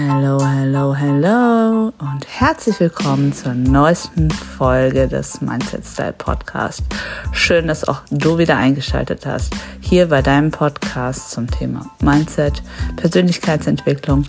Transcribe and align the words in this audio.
Hello, 0.00 0.38
hello, 0.40 0.94
hello 0.94 1.92
und 1.98 2.24
herzlich 2.28 2.78
willkommen 2.78 3.32
zur 3.32 3.52
neuesten 3.54 4.30
Folge 4.30 5.08
des 5.08 5.40
Mindset 5.40 5.84
Style 5.84 6.12
Podcast. 6.12 6.84
Schön, 7.32 7.66
dass 7.66 7.82
auch 7.82 8.02
du 8.08 8.38
wieder 8.38 8.56
eingeschaltet 8.56 9.26
hast, 9.26 9.52
hier 9.80 10.06
bei 10.06 10.22
deinem 10.22 10.52
Podcast 10.52 11.32
zum 11.32 11.50
Thema 11.50 11.84
Mindset, 12.00 12.62
Persönlichkeitsentwicklung, 12.94 14.26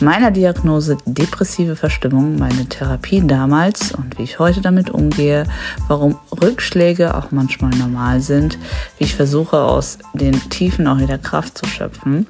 meiner 0.00 0.32
Diagnose 0.32 0.96
depressive 1.06 1.76
Verstimmung, 1.76 2.36
meine 2.36 2.66
Therapie 2.68 3.24
damals 3.24 3.92
und 3.92 4.18
wie 4.18 4.24
ich 4.24 4.40
heute 4.40 4.62
damit 4.62 4.90
umgehe, 4.90 5.44
warum 5.86 6.18
Rückschläge 6.42 7.14
auch 7.14 7.30
manchmal 7.30 7.70
normal 7.70 8.20
sind, 8.20 8.58
wie 8.98 9.04
ich 9.04 9.14
versuche 9.14 9.62
aus 9.62 9.98
den 10.12 10.34
Tiefen 10.50 10.88
auch 10.88 10.98
wieder 10.98 11.18
Kraft 11.18 11.56
zu 11.56 11.66
schöpfen, 11.66 12.26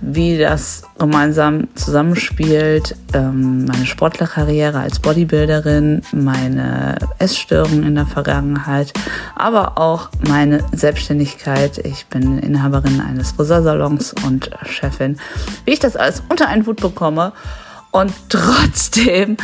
wie 0.00 0.36
das 0.36 0.82
gemeinsam 0.98 1.68
zusammenspielt, 1.92 2.96
ähm, 3.12 3.66
meine 3.66 3.84
Sportlerkarriere 3.84 4.78
als 4.78 4.98
Bodybuilderin, 4.98 6.00
meine 6.12 6.96
Essstörungen 7.18 7.82
in 7.82 7.96
der 7.96 8.06
Vergangenheit, 8.06 8.94
aber 9.36 9.76
auch 9.76 10.08
meine 10.26 10.64
Selbstständigkeit. 10.72 11.76
Ich 11.84 12.06
bin 12.06 12.38
Inhaberin 12.38 13.02
eines 13.02 13.32
Friseursalons 13.32 14.14
und 14.24 14.48
Chefin. 14.64 15.18
Wie 15.66 15.72
ich 15.72 15.80
das 15.80 15.96
alles 15.96 16.22
unter 16.30 16.48
einen 16.48 16.64
Hut 16.64 16.80
bekomme 16.80 17.34
und 17.90 18.10
trotzdem 18.30 19.36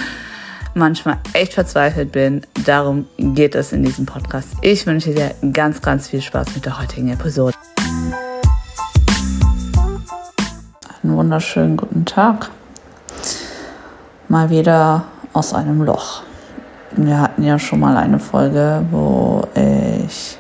manchmal 0.73 1.19
echt 1.35 1.53
verzweifelt 1.53 2.13
bin. 2.13 2.41
Darum 2.65 3.05
geht 3.19 3.57
es 3.57 3.75
in 3.75 3.83
diesem 3.83 4.07
Podcast. 4.07 4.49
Ich 4.63 4.87
wünsche 4.87 5.13
dir 5.13 5.35
ganz, 5.53 5.83
ganz 5.83 6.09
viel 6.09 6.23
Spaß 6.23 6.55
mit 6.55 6.65
der 6.65 6.81
heutigen 6.81 7.13
Episode. 7.13 7.55
Einen 11.09 11.17
wunderschönen 11.17 11.79
guten 11.79 12.05
Tag. 12.05 12.51
Mal 14.29 14.51
wieder 14.51 15.05
aus 15.33 15.55
einem 15.55 15.83
Loch. 15.83 16.21
Wir 16.91 17.19
hatten 17.19 17.43
ja 17.45 17.59
schon 17.59 17.81
mal 17.81 17.97
eine 17.97 18.19
Folge, 18.19 18.85
wo 18.91 19.43
ich 19.55 20.37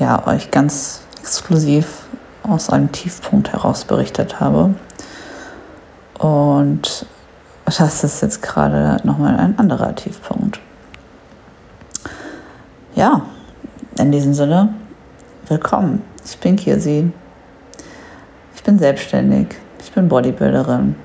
ja, 0.00 0.26
euch 0.26 0.50
ganz 0.50 1.02
exklusiv 1.20 2.08
aus 2.42 2.68
einem 2.68 2.90
Tiefpunkt 2.90 3.52
heraus 3.52 3.84
berichtet 3.84 4.40
habe. 4.40 4.74
Und 6.18 7.06
das 7.64 8.02
ist 8.02 8.20
jetzt 8.20 8.42
gerade 8.42 9.00
nochmal 9.06 9.36
ein 9.36 9.56
anderer 9.56 9.94
Tiefpunkt. 9.94 10.58
Ja, 12.96 13.22
in 13.98 14.10
diesem 14.10 14.34
Sinne, 14.34 14.74
willkommen. 15.46 16.02
Ich 16.24 16.36
bin 16.38 16.56
Kirsi 16.56 17.12
bin 18.62 18.78
selbstständig, 18.78 19.48
ich 19.80 19.92
bin 19.92 20.08
Bodybuilderin 20.08 20.96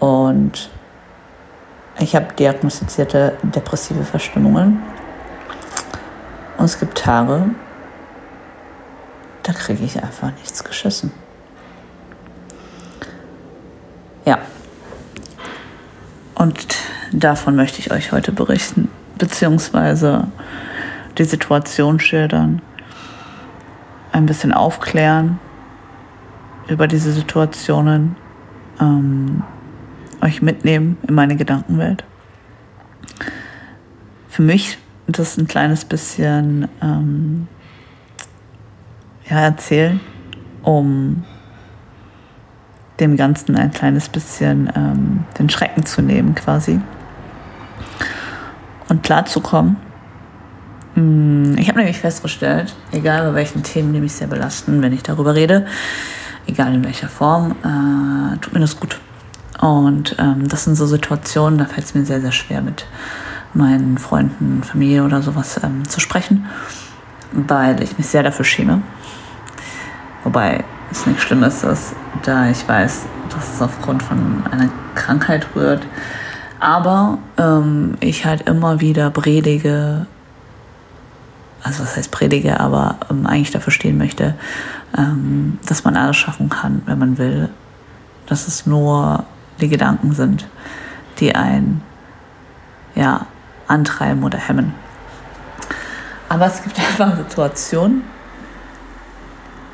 und 0.00 0.70
ich 1.98 2.14
habe 2.14 2.26
diagnostizierte 2.38 3.36
depressive 3.42 4.04
Verstimmungen. 4.04 4.82
Und 6.58 6.64
es 6.64 6.78
gibt 6.78 6.98
Tage, 6.98 7.50
da 9.42 9.52
kriege 9.52 9.84
ich 9.84 10.02
einfach 10.02 10.32
nichts 10.32 10.64
geschissen. 10.64 11.12
Ja. 14.24 14.38
Und 16.34 16.76
davon 17.12 17.56
möchte 17.56 17.78
ich 17.78 17.92
euch 17.92 18.12
heute 18.12 18.32
berichten, 18.32 18.90
beziehungsweise 19.16 20.26
die 21.16 21.24
Situation 21.24 22.00
schildern, 22.00 22.60
ein 24.12 24.26
bisschen 24.26 24.52
aufklären 24.52 25.38
über 26.68 26.86
diese 26.86 27.12
Situationen 27.12 28.16
ähm, 28.80 29.42
euch 30.20 30.42
mitnehmen 30.42 30.98
in 31.06 31.14
meine 31.14 31.36
Gedankenwelt. 31.36 32.04
Für 34.28 34.42
mich 34.42 34.78
das 35.06 35.38
ein 35.38 35.46
kleines 35.46 35.84
bisschen 35.84 36.68
ähm, 36.82 37.48
ja, 39.28 39.40
erzählen, 39.40 40.00
um 40.62 41.24
dem 43.00 43.16
Ganzen 43.16 43.56
ein 43.56 43.70
kleines 43.72 44.08
bisschen 44.08 44.70
ähm, 44.74 45.24
den 45.38 45.50
Schrecken 45.50 45.84
zu 45.84 46.02
nehmen 46.02 46.34
quasi 46.34 46.80
und 48.88 49.02
klarzukommen. 49.02 49.76
Hm, 50.94 51.56
ich 51.58 51.68
habe 51.68 51.78
nämlich 51.78 51.98
festgestellt, 51.98 52.74
egal 52.92 53.28
bei 53.28 53.34
welchen 53.34 53.62
Themen, 53.62 53.92
die 53.92 54.00
mich 54.00 54.12
sehr 54.12 54.28
belasten, 54.28 54.82
wenn 54.82 54.92
ich 54.92 55.02
darüber 55.02 55.34
rede, 55.34 55.66
egal 56.46 56.74
in 56.74 56.84
welcher 56.84 57.08
Form, 57.08 57.52
äh, 57.62 58.36
tut 58.38 58.52
mir 58.52 58.60
das 58.60 58.78
gut. 58.78 58.98
Und 59.60 60.16
ähm, 60.18 60.48
das 60.48 60.64
sind 60.64 60.74
so 60.76 60.86
Situationen, 60.86 61.58
da 61.58 61.64
fällt 61.64 61.86
es 61.86 61.94
mir 61.94 62.04
sehr, 62.04 62.20
sehr 62.20 62.32
schwer 62.32 62.60
mit 62.60 62.86
meinen 63.54 63.98
Freunden, 63.98 64.62
Familie 64.62 65.04
oder 65.04 65.22
sowas 65.22 65.58
ähm, 65.62 65.88
zu 65.88 66.00
sprechen, 66.00 66.46
weil 67.32 67.82
ich 67.82 67.96
mich 67.96 68.06
sehr 68.06 68.22
dafür 68.22 68.44
schäme. 68.44 68.82
Wobei 70.24 70.64
es 70.90 71.06
nicht 71.06 71.20
schlimm 71.22 71.42
ist, 71.42 71.64
da 72.22 72.50
ich 72.50 72.68
weiß, 72.68 73.06
dass 73.34 73.54
es 73.54 73.62
aufgrund 73.62 74.02
von 74.02 74.44
einer 74.50 74.68
Krankheit 74.94 75.46
rührt. 75.54 75.86
Aber 76.60 77.18
ähm, 77.38 77.96
ich 78.00 78.24
halt 78.24 78.48
immer 78.48 78.80
wieder 78.80 79.10
predige, 79.10 80.06
also 81.62 81.82
was 81.82 81.96
heißt 81.96 82.10
predige, 82.10 82.60
aber 82.60 82.96
ähm, 83.10 83.26
eigentlich 83.26 83.50
dafür 83.50 83.72
stehen 83.72 83.98
möchte, 83.98 84.34
ähm, 84.96 85.58
dass 85.66 85.84
man 85.84 85.96
alles 85.96 86.16
schaffen 86.16 86.48
kann, 86.48 86.82
wenn 86.86 86.98
man 86.98 87.18
will. 87.18 87.48
Dass 88.26 88.48
es 88.48 88.66
nur 88.66 89.24
die 89.60 89.68
Gedanken 89.68 90.12
sind, 90.12 90.48
die 91.20 91.34
einen 91.34 91.82
ja, 92.94 93.26
antreiben 93.68 94.24
oder 94.24 94.38
hemmen. 94.38 94.74
Aber 96.28 96.46
es 96.46 96.62
gibt 96.62 96.78
einfach 97.00 97.16
Situationen, 97.16 98.02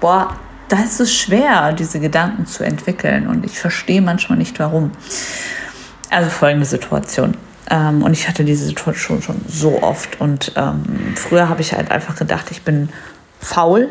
boah, 0.00 0.36
da 0.68 0.78
ist 0.78 1.00
es 1.00 1.14
schwer, 1.14 1.72
diese 1.72 2.00
Gedanken 2.00 2.46
zu 2.46 2.64
entwickeln 2.64 3.26
und 3.26 3.44
ich 3.44 3.58
verstehe 3.58 4.00
manchmal 4.00 4.38
nicht 4.38 4.58
warum. 4.58 4.90
Also 6.10 6.30
folgende 6.30 6.66
Situation. 6.66 7.36
Ähm, 7.70 8.02
und 8.02 8.12
ich 8.12 8.28
hatte 8.28 8.44
diese 8.44 8.66
Situation 8.66 9.22
schon 9.22 9.40
so 9.48 9.82
oft. 9.82 10.20
Und 10.20 10.52
ähm, 10.56 11.14
früher 11.14 11.48
habe 11.48 11.60
ich 11.60 11.72
halt 11.72 11.90
einfach 11.90 12.16
gedacht, 12.16 12.50
ich 12.50 12.62
bin 12.62 12.88
faul. 13.40 13.88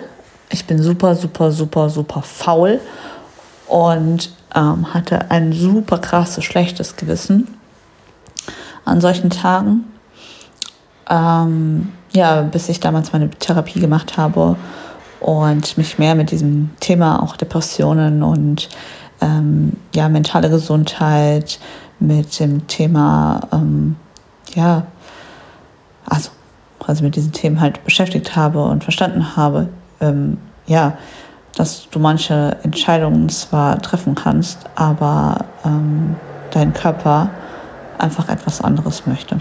Ich 0.52 0.66
bin 0.66 0.82
super, 0.82 1.16
super, 1.16 1.52
super, 1.52 1.90
super 1.90 2.22
faul. 2.22 2.80
Und 3.68 4.34
ähm, 4.54 4.94
hatte 4.94 5.32
ein 5.32 5.54
super 5.54 5.98
krasses, 5.98 6.44
schlechtes 6.44 6.98
Gewissen 6.98 7.48
an 8.84 9.00
solchen 9.00 9.30
Tagen. 9.30 9.86
Ähm, 11.10 11.94
ja, 12.12 12.42
bis 12.42 12.68
ich 12.68 12.80
damals 12.80 13.14
meine 13.14 13.30
Therapie 13.30 13.80
gemacht 13.80 14.18
habe 14.18 14.58
und 15.22 15.78
mich 15.78 15.98
mehr 15.98 16.16
mit 16.16 16.32
diesem 16.32 16.72
Thema 16.82 17.24
auch 17.24 17.38
Depressionen 17.38 18.24
und 18.24 18.68
ähm, 19.22 19.74
ja, 19.94 20.10
mentale 20.10 20.50
Gesundheit, 20.50 21.60
mit 22.02 22.40
dem 22.40 22.68
Thema, 22.68 23.42
ähm, 23.54 23.96
ja, 24.56 24.88
also, 26.06 26.32
also 26.86 27.04
mit 27.04 27.16
diesen 27.16 27.32
Themen 27.32 27.62
halt 27.62 27.84
beschäftigt 27.86 28.36
habe 28.36 28.64
und 28.64 28.84
verstanden 28.84 29.36
habe, 29.38 29.70
ähm, 30.02 30.38
ja, 30.68 30.98
dass 31.56 31.90
du 31.90 32.00
manche 32.00 32.58
Entscheidungen 32.64 33.30
zwar 33.30 33.82
treffen 33.82 34.16
kannst, 34.16 34.60
aber 34.76 35.46
ähm, 35.66 36.16
dein 36.52 36.74
Körper 36.74 37.30
einfach 37.98 38.30
etwas 38.30 38.62
anderes 38.62 39.06
möchte. 39.06 39.38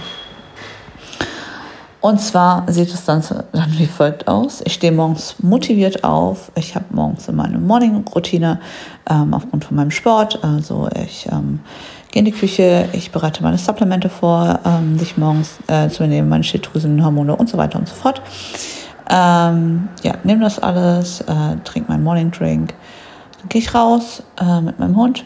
Und 2.00 2.18
zwar 2.18 2.64
sieht 2.72 2.92
es 2.94 3.04
dann, 3.04 3.22
dann 3.52 3.78
wie 3.78 3.86
folgt 3.86 4.26
aus. 4.26 4.62
Ich 4.64 4.74
stehe 4.74 4.92
morgens 4.92 5.36
motiviert 5.42 6.02
auf. 6.02 6.50
Ich 6.54 6.74
habe 6.74 6.86
morgens 6.90 7.30
meine 7.30 7.58
Morning-Routine 7.58 8.58
ähm, 9.08 9.34
aufgrund 9.34 9.66
von 9.66 9.76
meinem 9.76 9.90
Sport. 9.90 10.42
Also 10.42 10.88
ich 10.94 11.28
ähm, 11.30 11.60
gehe 12.10 12.20
in 12.20 12.24
die 12.24 12.32
Küche, 12.32 12.88
ich 12.92 13.12
bereite 13.12 13.42
meine 13.42 13.58
Supplemente 13.58 14.08
vor, 14.08 14.60
ähm, 14.64 14.96
die 14.96 15.02
ich 15.02 15.18
morgens 15.18 15.58
äh, 15.66 15.90
zu 15.90 16.06
nehmen, 16.06 16.30
meine 16.30 16.44
Schilddrüsenhormone 16.44 17.36
und 17.36 17.50
so 17.50 17.58
weiter 17.58 17.78
und 17.78 17.86
so 17.86 17.94
fort. 17.94 18.22
Ähm, 19.12 19.88
ja, 20.04 20.14
nehme 20.22 20.42
das 20.42 20.60
alles, 20.60 21.20
äh, 21.22 21.56
trinke 21.64 21.90
meinen 21.90 22.04
Morning 22.04 22.30
Drink. 22.30 22.74
Dann 23.38 23.48
gehe 23.48 23.60
ich 23.60 23.74
raus 23.74 24.22
äh, 24.40 24.60
mit 24.60 24.78
meinem 24.78 24.96
Hund, 24.96 25.24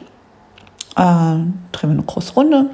äh, 0.97 1.03
drehe 1.03 1.51
mir 1.83 1.91
eine 1.91 2.03
große 2.03 2.33
Runde. 2.33 2.71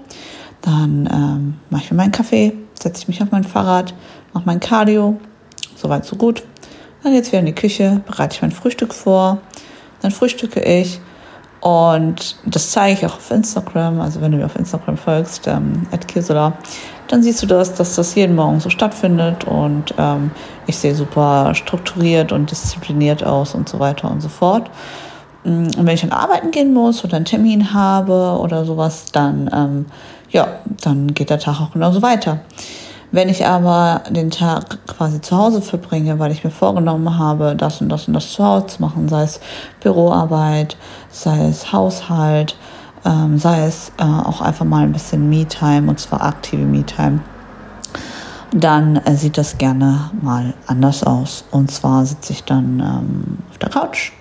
Dann 0.62 1.08
ähm, 1.12 1.60
mache 1.68 1.82
ich 1.84 1.90
mir 1.90 1.96
meinen 1.96 2.12
Kaffee, 2.12 2.52
setze 2.80 3.02
ich 3.02 3.08
mich 3.08 3.22
auf 3.22 3.32
mein 3.32 3.42
Fahrrad, 3.42 3.92
mache 4.32 4.44
mein 4.46 4.60
Cardio, 4.60 5.18
soweit 5.74 6.04
so 6.04 6.14
gut. 6.14 6.44
Dann 7.02 7.12
jetzt 7.12 7.32
wieder 7.32 7.40
in 7.40 7.46
die 7.46 7.54
Küche, 7.54 8.02
bereite 8.06 8.36
ich 8.36 8.42
mein 8.42 8.52
Frühstück 8.52 8.94
vor, 8.94 9.38
dann 10.02 10.12
frühstücke 10.12 10.60
ich 10.60 11.00
und 11.60 12.36
das 12.46 12.70
zeige 12.70 12.98
ich 12.98 13.06
auch 13.06 13.16
auf 13.16 13.30
Instagram. 13.30 14.00
Also 14.00 14.20
wenn 14.20 14.32
du 14.32 14.38
mir 14.38 14.46
auf 14.46 14.56
Instagram 14.56 14.96
folgst, 14.96 15.46
ähm, 15.48 15.86
Kirsula, 16.06 16.52
dann 17.10 17.24
siehst 17.24 17.42
du 17.42 17.46
das, 17.46 17.74
dass 17.74 17.96
das 17.96 18.14
jeden 18.14 18.36
Morgen 18.36 18.60
so 18.60 18.70
stattfindet 18.70 19.42
und 19.44 19.92
ähm, 19.98 20.30
ich 20.68 20.76
sehe 20.76 20.94
super 20.94 21.56
strukturiert 21.56 22.30
und 22.30 22.52
diszipliniert 22.52 23.24
aus 23.24 23.56
und 23.56 23.68
so 23.68 23.80
weiter 23.80 24.08
und 24.08 24.20
so 24.20 24.28
fort. 24.28 24.70
Mm, 25.42 25.64
und 25.76 25.86
wenn 25.86 25.94
ich 25.94 26.02
dann 26.02 26.12
arbeiten 26.12 26.52
gehen 26.52 26.72
muss 26.72 27.04
oder 27.04 27.16
einen 27.16 27.24
Termin 27.24 27.74
habe 27.74 28.38
oder 28.40 28.64
sowas, 28.64 29.06
dann, 29.10 29.50
ähm, 29.52 29.86
ja, 30.30 30.46
dann 30.84 31.12
geht 31.12 31.30
der 31.30 31.40
Tag 31.40 31.60
auch 31.60 31.72
genauso 31.72 32.00
weiter. 32.00 32.38
Wenn 33.12 33.28
ich 33.28 33.44
aber 33.44 34.02
den 34.08 34.30
Tag 34.30 34.86
quasi 34.86 35.20
zu 35.20 35.36
Hause 35.36 35.62
verbringe, 35.62 36.20
weil 36.20 36.30
ich 36.30 36.44
mir 36.44 36.50
vorgenommen 36.50 37.18
habe, 37.18 37.56
das 37.56 37.80
und 37.80 37.88
das 37.88 38.06
und 38.06 38.14
das 38.14 38.32
zu 38.32 38.44
Hause 38.44 38.66
zu 38.66 38.82
machen, 38.82 39.08
sei 39.08 39.24
es 39.24 39.40
Büroarbeit, 39.80 40.76
sei 41.10 41.48
es 41.48 41.72
Haushalt, 41.72 42.56
ähm, 43.04 43.38
sei 43.38 43.64
es 43.66 43.92
äh, 43.98 44.02
auch 44.02 44.40
einfach 44.40 44.64
mal 44.64 44.84
ein 44.84 44.92
bisschen 44.92 45.28
Me-Time 45.28 45.88
und 45.88 45.98
zwar 45.98 46.22
aktive 46.22 46.64
Me-Time, 46.64 47.20
dann 48.52 48.96
äh, 48.96 49.16
sieht 49.16 49.38
das 49.38 49.58
gerne 49.58 50.10
mal 50.20 50.54
anders 50.66 51.04
aus. 51.04 51.44
Und 51.50 51.70
zwar 51.70 52.04
sitze 52.04 52.32
ich 52.32 52.44
dann 52.44 52.80
ähm, 52.80 53.38
auf 53.50 53.58
der 53.58 53.70
Couch 53.70 54.12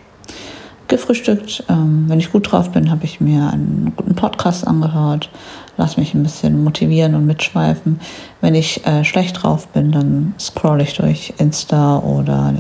gefrühstückt. 0.88 1.64
Ähm, 1.70 2.06
wenn 2.08 2.20
ich 2.20 2.32
gut 2.32 2.52
drauf 2.52 2.72
bin, 2.72 2.92
habe 2.92 3.06
ich 3.06 3.22
mir 3.22 3.50
einen 3.52 3.94
guten 3.96 4.16
Podcast 4.16 4.68
angehört, 4.68 5.30
lass 5.78 5.98
mich 5.98 6.14
ein 6.14 6.24
bisschen 6.24 6.64
motivieren 6.64 7.16
und 7.16 7.26
mitschweifen. 7.26 8.00
Wenn 8.42 8.56
ich 8.56 8.86
äh, 8.86 9.04
schlecht 9.04 9.42
drauf 9.42 9.68
bin, 9.70 9.92
dann 9.92 10.34
scrolle 10.40 10.84
ich 10.84 10.96
durch 10.96 11.34
Insta 11.38 12.00
oder 12.00 12.54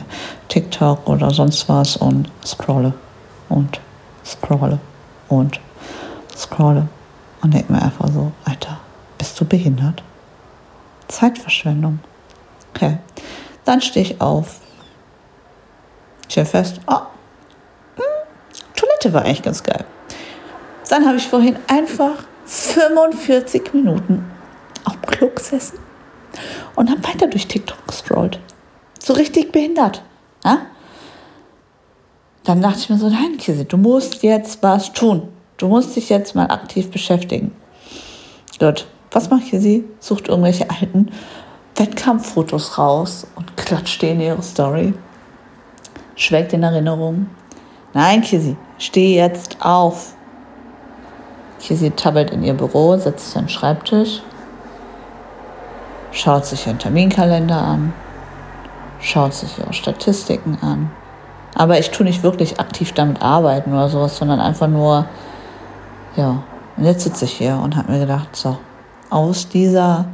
TikTok 0.47 1.07
oder 1.09 1.31
sonst 1.31 1.67
was 1.67 1.97
und 1.97 2.31
scrolle 2.45 2.93
und 3.49 3.81
scrolle 4.23 4.79
und 5.27 5.59
scrolle 6.49 6.87
und 7.41 7.53
denke 7.53 7.71
mir 7.71 7.81
einfach 7.81 8.07
so, 8.09 8.31
Alter, 8.45 8.79
bist 9.17 9.39
du 9.39 9.45
behindert? 9.45 10.03
Zeitverschwendung. 11.07 11.99
Okay, 12.73 12.97
dann 13.65 13.81
stehe 13.81 14.05
ich 14.05 14.21
auf, 14.21 14.59
stelle 16.27 16.45
fest, 16.45 16.79
oh, 16.87 17.01
Toilette 18.75 19.13
war 19.13 19.23
eigentlich 19.23 19.43
ganz 19.43 19.63
geil. 19.63 19.85
Dann 20.89 21.05
habe 21.05 21.17
ich 21.17 21.27
vorhin 21.27 21.57
einfach 21.67 22.23
45 22.45 23.73
Minuten 23.73 24.25
auf 24.85 24.93
dem 24.93 25.05
Klo 25.09 25.29
gesessen 25.29 25.79
und 26.75 26.89
habe 26.89 27.03
weiter 27.03 27.27
durch 27.27 27.47
TikTok 27.47 27.85
gescrollt. 27.87 28.39
So 28.99 29.13
richtig 29.13 29.51
behindert. 29.51 30.03
Ja? 30.43 30.61
Dann 32.43 32.61
dachte 32.61 32.79
ich 32.79 32.89
mir 32.89 32.97
so, 32.97 33.09
nein, 33.09 33.37
Kisi, 33.37 33.65
du 33.65 33.77
musst 33.77 34.23
jetzt 34.23 34.63
was 34.63 34.93
tun. 34.93 35.27
Du 35.59 35.67
musst 35.67 35.93
dich 35.97 36.07
jetzt 36.07 36.35
mal 36.35 36.45
aktiv 36.45 36.89
beschäftigen. 36.89 37.51
Gut, 38.59 38.87
was 39.11 39.29
macht 39.29 39.47
Kisi? 39.49 39.83
Sucht 39.99 40.29
irgendwelche 40.29 40.69
alten 40.69 41.11
Wettkampffotos 41.75 42.77
raus 42.77 43.27
und 43.35 43.57
klatscht 43.57 44.01
die 44.01 44.07
in 44.07 44.21
ihre 44.21 44.41
Story. 44.41 44.93
Schwelgt 46.15 46.53
in 46.53 46.63
Erinnerung. 46.63 47.27
Nein, 47.93 48.21
Kisi, 48.21 48.55
steh 48.77 49.15
jetzt 49.15 49.57
auf. 49.59 50.13
Kisi 51.59 51.91
tabbelt 51.91 52.31
in 52.31 52.41
ihr 52.41 52.53
Büro, 52.53 52.97
setzt 52.97 53.27
sich 53.27 53.35
an 53.37 53.43
den 53.43 53.49
Schreibtisch, 53.49 54.21
schaut 56.13 56.45
sich 56.45 56.67
ihren 56.67 56.79
Terminkalender 56.79 57.61
an, 57.61 57.91
schaut 59.01 59.33
sich 59.33 59.59
ihre 59.59 59.73
Statistiken 59.73 60.57
an. 60.61 60.89
Aber 61.55 61.79
ich 61.79 61.91
tue 61.91 62.05
nicht 62.05 62.23
wirklich 62.23 62.61
aktiv 62.61 62.93
damit 62.93 63.21
arbeiten 63.21 63.73
oder 63.73 63.89
sowas, 63.89 64.15
sondern 64.15 64.39
einfach 64.39 64.69
nur, 64.69 65.05
ja, 66.15 66.43
und 66.77 66.85
jetzt 66.85 67.03
sitze 67.03 67.25
ich 67.25 67.33
hier 67.33 67.59
und 67.61 67.75
habe 67.75 67.91
mir 67.91 67.99
gedacht, 67.99 68.35
so, 68.35 68.57
aus 69.09 69.49
dieser 69.49 70.05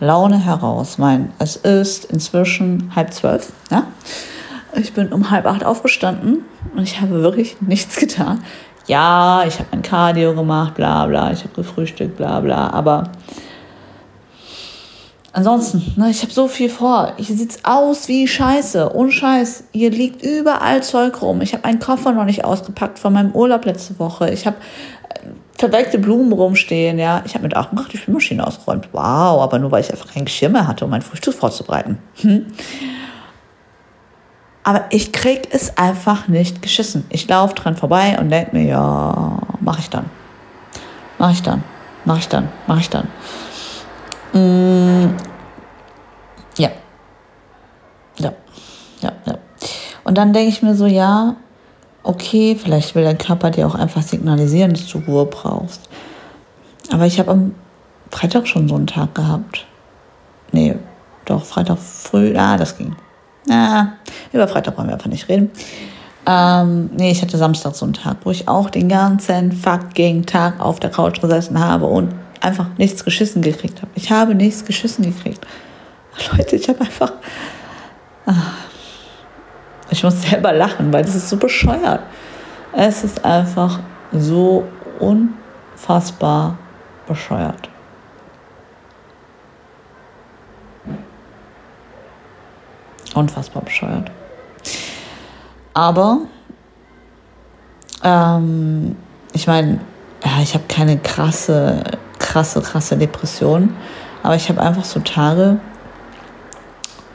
Laune 0.00 0.38
heraus, 0.38 0.98
mein, 0.98 1.32
es 1.38 1.56
ist 1.56 2.04
inzwischen 2.06 2.92
halb 2.94 3.12
zwölf, 3.12 3.52
ja, 3.70 3.84
ich 4.74 4.92
bin 4.92 5.12
um 5.12 5.30
halb 5.30 5.46
acht 5.46 5.64
aufgestanden 5.64 6.44
und 6.74 6.82
ich 6.82 7.00
habe 7.00 7.22
wirklich 7.22 7.60
nichts 7.60 7.96
getan. 7.96 8.42
Ja, 8.86 9.44
ich 9.46 9.58
habe 9.58 9.68
ein 9.72 9.82
Cardio 9.82 10.34
gemacht, 10.34 10.74
bla 10.74 11.06
bla, 11.06 11.32
ich 11.32 11.40
habe 11.44 11.54
gefrühstückt, 11.54 12.16
bla 12.16 12.40
bla, 12.40 12.70
aber 12.70 13.04
ansonsten, 15.32 15.94
ne, 15.96 16.10
ich 16.10 16.22
habe 16.22 16.32
so 16.32 16.48
viel 16.48 16.70
vor. 16.70 17.12
Hier 17.16 17.36
sieht 17.36 17.50
es 17.50 17.64
aus 17.64 18.08
wie 18.08 18.26
Scheiße, 18.26 18.94
ohne 18.94 19.10
Scheiß. 19.10 19.64
Hier 19.72 19.90
liegt 19.90 20.22
überall 20.22 20.82
Zeug 20.82 21.20
rum. 21.20 21.40
Ich 21.42 21.52
habe 21.52 21.64
einen 21.64 21.78
Koffer 21.78 22.12
noch 22.12 22.24
nicht 22.24 22.44
ausgepackt 22.44 22.98
von 22.98 23.12
meinem 23.12 23.32
Urlaub 23.32 23.64
letzte 23.64 23.98
Woche. 23.98 24.30
Ich 24.30 24.46
habe 24.46 24.56
verwelkte 25.56 25.98
Blumen 25.98 26.32
rumstehen, 26.32 26.98
ja. 26.98 27.22
Ich 27.24 27.34
habe 27.34 27.44
mit 27.44 27.56
Aachen 27.56 27.78
die 27.92 27.96
Spülmaschine 27.96 28.46
ausgeräumt. 28.46 28.88
Wow, 28.92 29.42
aber 29.42 29.58
nur 29.58 29.70
weil 29.70 29.80
ich 29.80 29.90
einfach 29.90 30.12
kein 30.12 30.24
Geschirr 30.24 30.48
mehr 30.48 30.66
hatte, 30.66 30.84
um 30.84 30.90
mein 30.90 31.02
Frühstück 31.02 31.34
vorzubereiten. 31.34 31.98
Hm. 32.20 32.46
Aber 34.64 34.86
ich 34.90 35.12
krieg 35.12 35.48
es 35.50 35.76
einfach 35.76 36.26
nicht 36.26 36.62
geschissen. 36.62 37.04
Ich 37.10 37.28
laufe 37.28 37.54
dran 37.54 37.76
vorbei 37.76 38.16
und 38.18 38.30
denke 38.30 38.56
mir, 38.56 38.64
ja, 38.64 39.38
mache 39.60 39.80
ich 39.80 39.90
dann. 39.90 40.06
Mache 41.18 41.32
ich 41.32 41.42
dann. 41.42 41.62
Mache 42.06 42.18
ich 42.20 42.28
dann. 42.28 42.48
Mache 42.66 42.80
ich 42.80 42.90
dann. 42.90 43.08
Mm, 44.32 45.14
ja. 46.56 46.70
Ja. 48.18 48.32
Ja, 49.00 49.12
ja. 49.26 49.38
Und 50.02 50.16
dann 50.16 50.32
denke 50.32 50.48
ich 50.48 50.62
mir 50.62 50.74
so, 50.74 50.86
ja, 50.86 51.36
okay, 52.04 52.56
vielleicht 52.60 52.94
will 52.94 53.02
dein 53.02 53.18
Körper 53.18 53.50
dir 53.50 53.66
auch 53.66 53.74
einfach 53.74 54.02
signalisieren, 54.02 54.72
dass 54.72 54.86
du 54.86 54.98
Ruhe 54.98 55.26
brauchst. 55.26 55.88
Aber 56.92 57.06
ich 57.06 57.18
habe 57.18 57.32
am 57.32 57.54
Freitag 58.10 58.46
schon 58.46 58.68
so 58.68 58.76
einen 58.76 58.86
Tag 58.86 59.14
gehabt. 59.14 59.66
Nee, 60.52 60.76
doch, 61.24 61.44
Freitag 61.44 61.78
früh, 61.78 62.36
ah, 62.36 62.56
das 62.56 62.76
ging. 62.78 62.94
Na, 63.46 63.94
über 64.32 64.46
Freitag 64.46 64.76
wollen 64.78 64.88
wir 64.88 64.94
einfach 64.94 65.10
nicht 65.10 65.28
reden. 65.28 65.50
Ähm, 66.26 66.90
nee, 66.96 67.10
ich 67.10 67.20
hatte 67.20 67.36
Samstag 67.36 67.74
so 67.74 67.84
einen 67.84 67.94
Tag, 67.94 68.18
wo 68.24 68.30
ich 68.30 68.48
auch 68.48 68.70
den 68.70 68.88
ganzen 68.88 69.52
fucking 69.52 70.24
Tag 70.24 70.60
auf 70.60 70.80
der 70.80 70.90
Couch 70.90 71.20
gesessen 71.20 71.58
habe 71.58 71.86
und 71.86 72.14
einfach 72.40 72.66
nichts 72.78 73.04
geschissen 73.04 73.42
gekriegt 73.42 73.82
habe. 73.82 73.90
Ich 73.94 74.10
habe 74.10 74.34
nichts 74.34 74.64
geschissen 74.64 75.04
gekriegt. 75.04 75.46
Leute, 76.32 76.56
ich 76.56 76.68
habe 76.68 76.80
einfach. 76.80 77.12
Ich 79.94 80.02
muss 80.02 80.22
selber 80.22 80.52
lachen, 80.52 80.92
weil 80.92 81.04
das 81.04 81.14
ist 81.14 81.28
so 81.28 81.36
bescheuert. 81.36 82.00
Es 82.72 83.04
ist 83.04 83.24
einfach 83.24 83.78
so 84.10 84.66
unfassbar 84.98 86.58
bescheuert. 87.06 87.68
Unfassbar 93.14 93.62
bescheuert. 93.62 94.10
Aber 95.74 96.22
ähm, 98.02 98.96
ich 99.32 99.46
meine, 99.46 99.78
ja, 100.24 100.42
ich 100.42 100.54
habe 100.54 100.64
keine 100.66 100.98
krasse, 100.98 101.84
krasse, 102.18 102.60
krasse 102.62 102.96
Depression, 102.96 103.76
aber 104.24 104.34
ich 104.34 104.48
habe 104.48 104.60
einfach 104.60 104.84
so 104.84 104.98
Tage, 104.98 105.60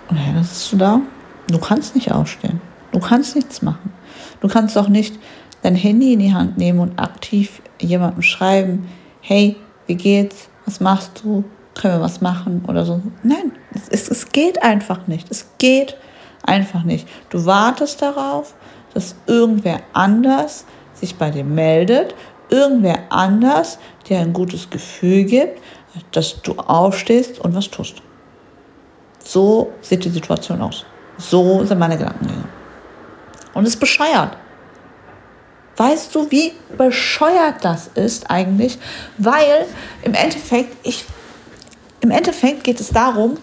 und 0.10 0.16
hey, 0.16 0.34
das 0.34 0.54
ist 0.54 0.72
du 0.72 0.78
da? 0.78 1.02
Du 1.50 1.60
kannst 1.60 1.94
nicht 1.96 2.14
aufstehen. 2.14 2.69
Du 2.92 3.00
kannst 3.00 3.36
nichts 3.36 3.62
machen. 3.62 3.94
Du 4.42 4.48
kannst 4.48 4.78
auch 4.78 4.90
nicht 4.90 5.18
dein 5.62 5.76
Handy 5.76 6.14
in 6.14 6.20
die 6.20 6.34
Hand 6.34 6.58
nehmen 6.58 6.80
und 6.80 7.00
aktiv 7.00 7.62
jemandem 7.82 8.22
schreiben, 8.22 8.88
hey, 9.22 9.56
wie 9.88 9.96
geht's? 9.96 10.50
Was 10.66 10.80
machst 10.80 11.22
du? 11.24 11.44
können 11.80 11.96
wir 11.96 12.02
was 12.02 12.22
machen 12.22 12.64
oder 12.68 12.86
so. 12.86 13.02
Nein, 13.24 13.54
es, 13.90 14.10
es 14.10 14.32
geht 14.32 14.62
einfach 14.62 15.08
nicht. 15.08 15.32
Es 15.32 15.48
geht 15.58 15.96
einfach 16.44 16.84
nicht. 16.84 17.08
Du 17.30 17.46
wartest 17.46 18.02
darauf, 18.02 18.54
dass 18.94 19.16
irgendwer 19.28 19.80
anders 19.94 20.66
sich 20.94 21.16
bei 21.16 21.32
dir 21.32 21.44
meldet, 21.44 22.16
irgendwer 22.50 23.00
anders 23.10 23.80
dir 24.08 24.20
ein 24.20 24.34
gutes 24.34 24.70
Gefühl 24.70 25.24
gibt, 25.24 25.62
dass 26.12 26.42
du 26.42 26.54
aufstehst 26.54 27.40
und 27.40 27.56
was 27.56 27.70
tust. 27.70 28.02
So 29.24 29.72
sieht 29.82 30.04
die 30.04 30.10
Situation 30.10 30.62
aus. 30.62 30.86
So 31.18 31.64
sind 31.64 31.80
meine 31.80 31.98
Gedankengänge. 31.98 32.59
Und 33.60 33.66
ist 33.66 33.82
bescheuert. 33.82 34.38
Weißt 35.76 36.16
du, 36.16 36.32
wie 36.32 36.54
bescheuert 36.78 37.56
das 37.62 37.88
ist 37.88 38.32
eigentlich? 38.32 38.80
Weil 39.18 39.66
im 40.02 40.14
Endeffekt, 40.14 40.78
ich 40.84 41.04
im 42.00 42.10
Endeffekt 42.10 42.64
geht 42.64 42.80
es 42.80 42.88
darum, 42.88 43.38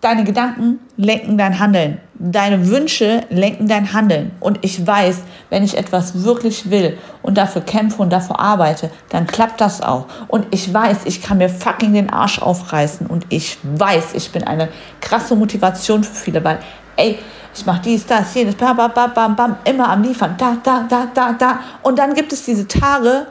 deine 0.00 0.24
Gedanken 0.24 0.80
lenken 0.96 1.38
dein 1.38 1.60
Handeln. 1.60 2.00
Deine 2.14 2.66
Wünsche 2.66 3.22
lenken 3.30 3.68
dein 3.68 3.92
Handeln. 3.92 4.32
Und 4.40 4.58
ich 4.62 4.84
weiß, 4.84 5.18
wenn 5.50 5.62
ich 5.62 5.76
etwas 5.76 6.24
wirklich 6.24 6.68
will 6.68 6.98
und 7.22 7.38
dafür 7.38 7.62
kämpfe 7.62 8.02
und 8.02 8.12
dafür 8.12 8.40
arbeite, 8.40 8.90
dann 9.10 9.28
klappt 9.28 9.60
das 9.60 9.80
auch. 9.82 10.06
Und 10.26 10.48
ich 10.50 10.74
weiß, 10.74 11.02
ich 11.04 11.22
kann 11.22 11.38
mir 11.38 11.48
fucking 11.48 11.92
den 11.92 12.10
Arsch 12.10 12.42
aufreißen. 12.42 13.06
Und 13.06 13.24
ich 13.28 13.56
weiß, 13.62 14.14
ich 14.14 14.32
bin 14.32 14.42
eine 14.42 14.68
krasse 15.00 15.36
Motivation 15.36 16.02
für 16.02 16.14
viele, 16.14 16.42
weil, 16.42 16.58
ey, 17.00 17.18
ich 17.54 17.66
mache 17.66 17.82
dies, 17.82 18.06
das, 18.06 18.34
jenes, 18.34 18.54
bam, 18.54 18.76
bam, 18.76 18.92
bam, 18.92 19.12
bam, 19.12 19.36
bam, 19.36 19.56
immer 19.64 19.88
am 19.88 20.02
Liefern, 20.02 20.36
da, 20.38 20.56
da, 20.62 20.86
da, 20.88 21.06
da, 21.12 21.32
da. 21.32 21.60
Und 21.82 21.98
dann 21.98 22.14
gibt 22.14 22.32
es 22.32 22.44
diese 22.44 22.66
Tage, 22.68 23.26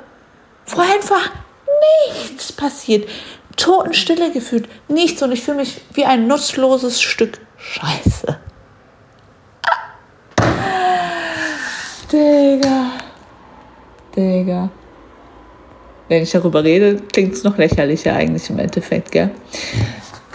wo 0.68 0.82
einfach 0.82 1.32
nichts 2.08 2.52
passiert. 2.52 3.08
Totenstille 3.56 4.32
gefühlt. 4.32 4.70
Nichts 4.88 5.22
und 5.22 5.32
ich 5.32 5.44
fühle 5.44 5.58
mich 5.58 5.82
wie 5.94 6.06
ein 6.06 6.28
nutzloses 6.28 7.02
Stück 7.02 7.40
Scheiße. 7.58 8.38
Digga, 12.12 12.92
mega. 14.16 14.70
Wenn 16.08 16.24
ich 16.24 16.32
darüber 16.32 16.64
rede, 16.64 16.96
klingt 17.14 17.34
es 17.34 17.44
noch 17.44 17.58
lächerlicher 17.58 18.16
eigentlich 18.16 18.50
im 18.50 18.58
Endeffekt, 18.60 19.12
gell? 19.12 19.30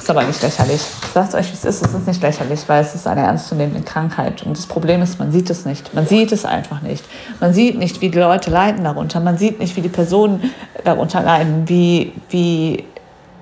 Ist 0.05 0.11
aber 0.11 0.25
nicht 0.25 0.43
lächerlich. 0.43 0.83
Sagt 1.15 1.35
euch, 1.35 1.49
wie 1.49 1.55
es 1.55 1.65
ist. 1.65 1.83
Es 1.83 1.95
ist 1.95 2.07
nicht 2.07 2.21
lächerlich, 2.21 2.61
weil 2.67 2.83
es 2.83 2.95
ist 2.95 3.07
eine 3.07 3.23
ernstzunehmende 3.23 3.81
Krankheit. 3.81 4.43
Und 4.43 4.55
das 4.55 4.67
Problem 4.67 5.01
ist, 5.01 5.19
man 5.19 5.33
sieht 5.33 5.49
es 5.49 5.65
nicht. 5.65 5.95
Man 5.95 6.07
sieht 6.07 6.31
es 6.31 6.45
einfach 6.45 6.83
nicht. 6.83 7.03
Man 7.41 7.55
sieht 7.55 7.79
nicht, 7.79 8.03
wie 8.03 8.11
die 8.11 8.19
Leute 8.19 8.51
leiden 8.51 8.85
darunter. 8.85 9.19
Man 9.21 9.39
sieht 9.39 9.61
nicht, 9.61 9.75
wie 9.77 9.81
die 9.81 9.89
Personen 9.89 10.53
darunter 10.85 11.23
leiden, 11.23 11.67
wie, 11.71 12.13
wie 12.29 12.85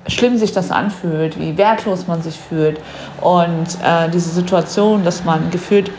schlimm 0.06 0.38
sich 0.38 0.52
das 0.52 0.70
anfühlt, 0.70 1.36
wie 1.36 1.58
wertlos 1.58 2.06
man 2.06 2.22
sich 2.22 2.38
fühlt. 2.38 2.78
Und 3.20 3.66
äh, 3.84 4.08
diese 4.10 4.30
Situation, 4.30 5.02
dass 5.02 5.24
man 5.24 5.50
gefühlt 5.50 5.90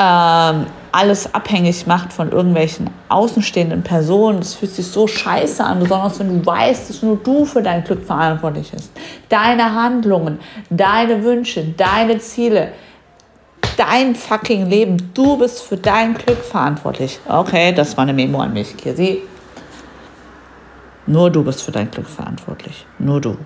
ähm, 0.00 0.66
alles 0.92 1.34
abhängig 1.34 1.86
macht 1.86 2.12
von 2.12 2.32
irgendwelchen 2.32 2.90
außenstehenden 3.08 3.82
Personen. 3.82 4.38
Das 4.38 4.54
fühlt 4.54 4.72
sich 4.72 4.86
so 4.86 5.06
scheiße 5.06 5.62
an, 5.64 5.80
besonders 5.80 6.18
wenn 6.20 6.40
du 6.40 6.46
weißt, 6.46 6.88
dass 6.88 7.02
nur 7.02 7.16
du 7.16 7.44
für 7.44 7.62
dein 7.62 7.84
Glück 7.84 8.04
verantwortlich 8.04 8.70
bist. 8.72 8.90
Deine 9.28 9.74
Handlungen, 9.74 10.38
deine 10.70 11.22
Wünsche, 11.22 11.64
deine 11.76 12.18
Ziele, 12.18 12.72
dein 13.76 14.14
fucking 14.14 14.68
Leben. 14.68 15.10
Du 15.14 15.36
bist 15.36 15.62
für 15.62 15.76
dein 15.76 16.14
Glück 16.14 16.38
verantwortlich. 16.38 17.18
Okay, 17.28 17.72
das 17.72 17.96
war 17.96 18.02
eine 18.02 18.12
Memo 18.12 18.40
an 18.40 18.52
mich, 18.52 18.76
Kirsi. 18.76 19.22
Nur 21.06 21.30
du 21.30 21.42
bist 21.42 21.62
für 21.62 21.72
dein 21.72 21.90
Glück 21.90 22.06
verantwortlich. 22.06 22.86
Nur 22.98 23.20
du. 23.20 23.36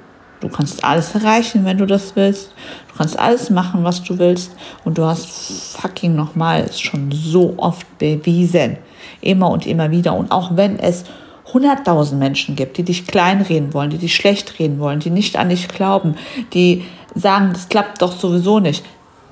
Du 0.41 0.49
kannst 0.49 0.85
alles 0.85 1.15
erreichen, 1.15 1.65
wenn 1.65 1.79
du 1.79 1.87
das 1.87 2.17
willst. 2.17 2.53
Du 2.89 2.99
kannst 2.99 3.19
alles 3.19 3.51
machen, 3.51 3.83
was 3.85 4.03
du 4.03 4.19
willst. 4.19 4.53
Und 4.85 4.99
du 4.99 5.05
hast 5.05 5.77
fucking 5.79 6.15
nochmal 6.15 6.71
schon 6.73 7.11
so 7.13 7.55
oft 7.57 7.99
bewiesen. 7.99 8.77
Immer 9.21 9.51
und 9.51 9.67
immer 9.67 9.91
wieder. 9.91 10.15
Und 10.15 10.31
auch 10.31 10.57
wenn 10.57 10.79
es 10.79 11.05
100.000 11.53 12.17
Menschen 12.17 12.57
gibt, 12.57 12.77
die 12.79 12.83
dich 12.83 13.07
kleinreden 13.07 13.73
wollen, 13.75 13.91
die 13.91 13.99
dich 13.99 14.15
schlecht 14.15 14.59
reden 14.59 14.79
wollen, 14.81 15.01
die 15.01 15.11
nicht 15.11 15.37
an 15.37 15.49
dich 15.49 15.69
glauben, 15.69 16.17
die 16.53 16.85
sagen, 17.15 17.51
das 17.53 17.69
klappt 17.69 18.03
doch 18.03 18.13
sowieso 18.13 18.61
nicht. 18.61 18.85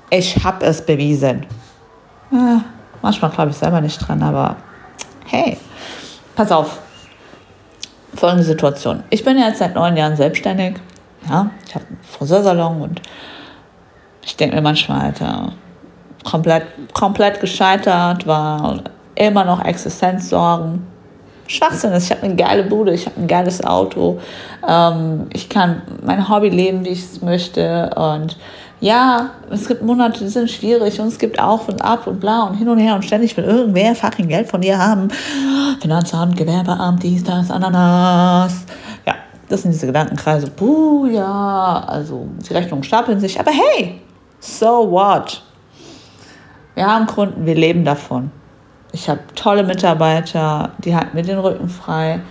Ich 0.09 0.43
habe 0.43 0.65
es 0.65 0.85
bewiesen. 0.85 1.45
Ja, 2.31 2.63
manchmal 3.01 3.31
glaube 3.31 3.51
ich 3.51 3.57
selber 3.57 3.81
nicht 3.81 3.97
dran, 3.97 4.23
aber 4.23 4.55
hey, 5.25 5.57
pass 6.35 6.51
auf. 6.51 6.79
Folgende 8.15 8.43
Situation. 8.43 9.03
Ich 9.09 9.23
bin 9.23 9.37
jetzt 9.37 9.59
seit 9.59 9.75
neun 9.75 9.97
Jahren 9.97 10.15
selbstständig. 10.15 10.75
Ja, 11.29 11.49
ich 11.65 11.75
habe 11.75 11.85
einen 11.85 11.99
Friseursalon 12.03 12.81
und 12.81 13.01
ich 14.25 14.35
denke 14.35 14.55
mir 14.55 14.61
manchmal, 14.61 15.07
Alter, 15.07 15.53
komplett, 16.23 16.65
komplett 16.93 17.39
gescheitert, 17.39 18.25
war 18.25 18.81
immer 19.15 19.43
noch 19.43 19.63
Existenzsorgen. 19.63 20.87
Schwachsinn 21.47 21.91
ist, 21.91 22.05
ich 22.05 22.11
habe 22.11 22.23
eine 22.23 22.35
geile 22.35 22.63
Bude, 22.63 22.93
ich 22.93 23.05
habe 23.05 23.19
ein 23.19 23.27
geiles 23.27 23.63
Auto, 23.63 24.19
ähm, 24.67 25.27
ich 25.33 25.49
kann 25.49 25.81
mein 26.03 26.29
Hobby 26.29 26.49
leben, 26.49 26.85
wie 26.85 26.89
ich 26.89 27.03
es 27.03 27.21
möchte 27.21 27.89
und 27.95 28.37
ja, 28.79 29.29
es 29.49 29.67
gibt 29.67 29.81
Monate, 29.81 30.19
die 30.19 30.27
sind 30.27 30.49
schwierig 30.49 30.99
und 30.99 31.07
es 31.07 31.17
gibt 31.17 31.39
auf 31.39 31.69
und 31.69 31.81
ab 31.81 32.05
und 32.05 32.19
bla 32.19 32.43
und 32.43 32.55
hin 32.55 32.67
und 32.67 32.79
her 32.79 32.95
und 32.95 33.05
ständig 33.05 33.35
will 33.37 33.45
irgendwer 33.45 33.95
fucking 33.95 34.27
Geld 34.27 34.49
von 34.49 34.59
dir 34.59 34.77
haben. 34.77 35.07
Finanzamt, 35.79 36.35
Gewerbeamt, 36.35 37.01
dies, 37.01 37.23
das, 37.23 37.49
Ananas. 37.49 38.65
Das 39.49 39.63
sind 39.63 39.71
diese 39.71 39.87
Gedankenkreise. 39.87 40.49
Puh, 40.49 41.05
ja, 41.07 41.83
also 41.85 42.27
die 42.47 42.53
Rechnungen 42.53 42.83
stapeln 42.83 43.19
sich. 43.19 43.39
Aber 43.39 43.51
hey, 43.51 44.01
so 44.39 44.89
what? 44.89 45.43
Wir 46.75 46.87
haben 46.87 47.05
Kunden, 47.05 47.45
wir 47.45 47.55
leben 47.55 47.85
davon. 47.85 48.31
Ich 48.91 49.09
habe 49.09 49.19
tolle 49.35 49.63
Mitarbeiter, 49.63 50.71
die 50.79 50.95
halten 50.95 51.15
mir 51.15 51.23
den 51.23 51.39
Rücken 51.39 51.69
frei. 51.69 52.21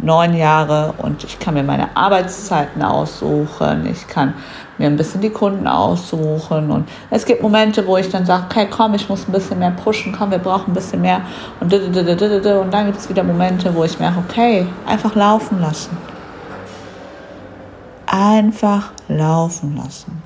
Neun 0.00 0.36
Jahre 0.36 0.94
und 0.98 1.24
ich 1.24 1.40
kann 1.40 1.54
mir 1.54 1.64
meine 1.64 1.96
Arbeitszeiten 1.96 2.82
aussuchen. 2.82 3.88
Ich 3.90 4.06
kann 4.06 4.32
mir 4.78 4.86
ein 4.86 4.96
bisschen 4.96 5.20
die 5.20 5.30
Kunden 5.30 5.66
aussuchen. 5.66 6.70
Und 6.70 6.88
es 7.10 7.24
gibt 7.24 7.42
Momente, 7.42 7.84
wo 7.84 7.96
ich 7.96 8.08
dann 8.08 8.24
sage, 8.24 8.44
okay, 8.48 8.68
komm, 8.70 8.94
ich 8.94 9.08
muss 9.08 9.26
ein 9.26 9.32
bisschen 9.32 9.58
mehr 9.58 9.72
pushen, 9.72 10.14
komm, 10.16 10.30
wir 10.30 10.38
brauchen 10.38 10.70
ein 10.70 10.74
bisschen 10.74 11.00
mehr. 11.00 11.22
Und, 11.58 11.72
und 11.72 12.72
dann 12.72 12.86
gibt 12.86 12.98
es 12.98 13.08
wieder 13.08 13.24
Momente, 13.24 13.74
wo 13.74 13.82
ich 13.82 13.98
merke, 13.98 14.22
okay, 14.28 14.66
einfach 14.86 15.16
laufen 15.16 15.60
lassen 15.60 15.96
einfach 18.10 18.92
laufen 19.08 19.76
lassen. 19.76 20.22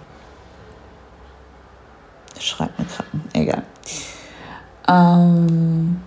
Das 2.34 2.44
schreibt 2.44 2.78
mir 2.78 2.86
gerade, 2.86 3.08
egal. 3.34 3.62
Ähm, 4.88 6.00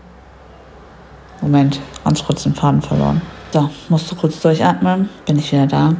Moment, 1.42 1.80
ganz 2.04 2.24
kurz 2.26 2.44
den 2.44 2.56
Faden 2.56 2.82
verloren. 2.82 3.22
So, 3.52 3.70
musst 3.90 4.12
du 4.12 4.16
kurz 4.16 4.42
durchatmen, 4.42 5.10
bin 5.26 5.40
ich 5.40 5.52
wieder 5.52 5.68
da. 5.68 5.94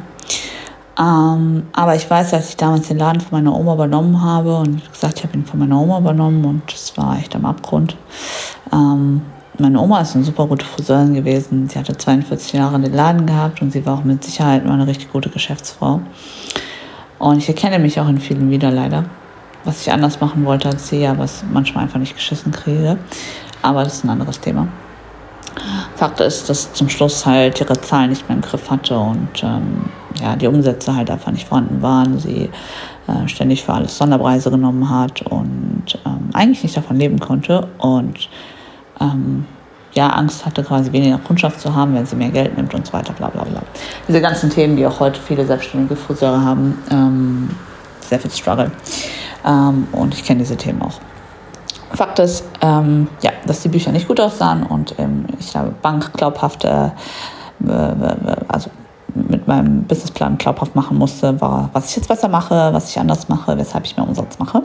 Ähm, 0.98 1.66
aber 1.72 1.94
ich 1.94 2.08
weiß, 2.08 2.32
als 2.34 2.50
ich 2.50 2.56
damals 2.56 2.88
den 2.88 2.98
Laden 2.98 3.20
von 3.20 3.38
meiner 3.38 3.54
Oma 3.54 3.74
übernommen 3.74 4.22
habe 4.22 4.56
und 4.56 4.90
gesagt, 4.90 5.18
ich 5.18 5.24
habe 5.24 5.36
ihn 5.36 5.44
von 5.44 5.60
meiner 5.60 5.78
Oma 5.78 5.98
übernommen 5.98 6.44
und 6.44 6.72
es 6.72 6.96
war 6.96 7.18
echt 7.18 7.34
am 7.36 7.44
Abgrund. 7.44 7.96
Ähm, 8.72 9.22
meine 9.58 9.80
Oma 9.80 10.00
ist 10.00 10.14
eine 10.14 10.24
super 10.24 10.46
gute 10.46 10.64
Friseurin 10.64 11.14
gewesen. 11.14 11.68
Sie 11.68 11.78
hatte 11.78 11.96
42 11.96 12.52
Jahre 12.54 12.78
den 12.78 12.92
Laden 12.92 13.26
gehabt 13.26 13.62
und 13.62 13.72
sie 13.72 13.84
war 13.86 13.98
auch 13.98 14.04
mit 14.04 14.22
Sicherheit 14.24 14.64
immer 14.64 14.74
eine 14.74 14.86
richtig 14.86 15.12
gute 15.12 15.30
Geschäftsfrau. 15.30 16.00
Und 17.18 17.38
ich 17.38 17.48
erkenne 17.48 17.78
mich 17.78 17.98
auch 18.00 18.08
in 18.08 18.18
vielen 18.18 18.50
wieder 18.50 18.70
leider. 18.70 19.04
Was 19.64 19.82
ich 19.82 19.92
anders 19.92 20.20
machen 20.20 20.44
wollte 20.44 20.68
als 20.68 20.88
sie, 20.88 21.06
aber 21.06 21.24
es 21.24 21.42
manchmal 21.52 21.84
einfach 21.84 21.98
nicht 21.98 22.14
geschissen 22.14 22.52
kriege. 22.52 22.98
Aber 23.62 23.84
das 23.84 23.94
ist 23.94 24.04
ein 24.04 24.10
anderes 24.10 24.40
Thema. 24.40 24.68
Fakt 25.96 26.20
ist, 26.20 26.48
dass 26.48 26.72
zum 26.74 26.88
Schluss 26.88 27.24
halt 27.24 27.60
ihre 27.60 27.80
Zahlen 27.80 28.10
nicht 28.10 28.28
mehr 28.28 28.36
im 28.36 28.42
Griff 28.42 28.70
hatte 28.70 28.98
und 28.98 29.42
ähm, 29.42 29.86
ja, 30.20 30.36
die 30.36 30.46
Umsätze 30.46 30.94
halt 30.94 31.10
einfach 31.10 31.32
nicht 31.32 31.48
vorhanden 31.48 31.80
waren. 31.82 32.18
Sie 32.18 32.50
äh, 33.06 33.28
ständig 33.28 33.64
für 33.64 33.72
alles 33.72 33.96
Sonderpreise 33.96 34.50
genommen 34.50 34.88
hat 34.90 35.22
und 35.22 35.98
ähm, 36.04 36.30
eigentlich 36.34 36.62
nicht 36.62 36.76
davon 36.76 36.96
leben 36.96 37.18
konnte. 37.18 37.68
Und 37.78 38.28
ähm, 39.00 39.46
ja, 39.96 40.10
Angst 40.10 40.44
hatte, 40.44 40.62
quasi 40.62 40.92
weniger 40.92 41.18
Kundschaft 41.18 41.60
zu 41.60 41.74
haben, 41.74 41.94
wenn 41.94 42.06
sie 42.06 42.16
mehr 42.16 42.28
Geld 42.28 42.56
nimmt 42.56 42.74
und 42.74 42.86
so 42.86 42.92
weiter, 42.92 43.12
bla 43.14 43.28
bla 43.28 43.44
bla. 43.44 43.62
Diese 44.06 44.20
ganzen 44.20 44.50
Themen, 44.50 44.76
die 44.76 44.86
auch 44.86 45.00
heute 45.00 45.18
viele 45.20 45.46
selbstständige 45.46 45.96
Friseure 45.96 46.40
haben, 46.40 46.78
ähm, 46.90 47.50
sehr 48.00 48.20
viel 48.20 48.30
Struggle. 48.30 48.70
Ähm, 49.44 49.88
und 49.92 50.14
ich 50.14 50.22
kenne 50.22 50.40
diese 50.40 50.56
Themen 50.56 50.82
auch. 50.82 51.00
Fakt 51.92 52.18
ist, 52.18 52.44
ähm, 52.60 53.08
ja, 53.22 53.30
dass 53.46 53.60
die 53.60 53.68
Bücher 53.68 53.90
nicht 53.90 54.06
gut 54.06 54.20
aussahen 54.20 54.64
und 54.64 54.94
ähm, 54.98 55.24
ich 55.38 55.56
habe 55.56 55.72
Bank 55.82 56.12
glaubhaft, 56.12 56.64
äh, 56.64 56.90
also 58.48 58.70
mit 59.14 59.48
meinem 59.48 59.84
Businessplan 59.84 60.36
glaubhaft 60.36 60.74
machen 60.74 60.98
musste, 60.98 61.40
war, 61.40 61.70
was 61.72 61.88
ich 61.88 61.96
jetzt 61.96 62.08
besser 62.08 62.28
mache, 62.28 62.70
was 62.72 62.90
ich 62.90 62.98
anders 62.98 63.30
mache, 63.30 63.56
weshalb 63.56 63.86
ich 63.86 63.96
mehr 63.96 64.06
Umsatz 64.06 64.38
mache. 64.38 64.62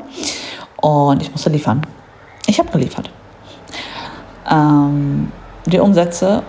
Und 0.81 1.21
ich 1.21 1.31
musste 1.31 1.49
liefern. 1.51 1.85
Ich 2.47 2.59
habe 2.59 2.69
geliefert 2.69 3.09
ähm, 4.51 5.31
die 5.65 5.79
Umsätze 5.79 6.43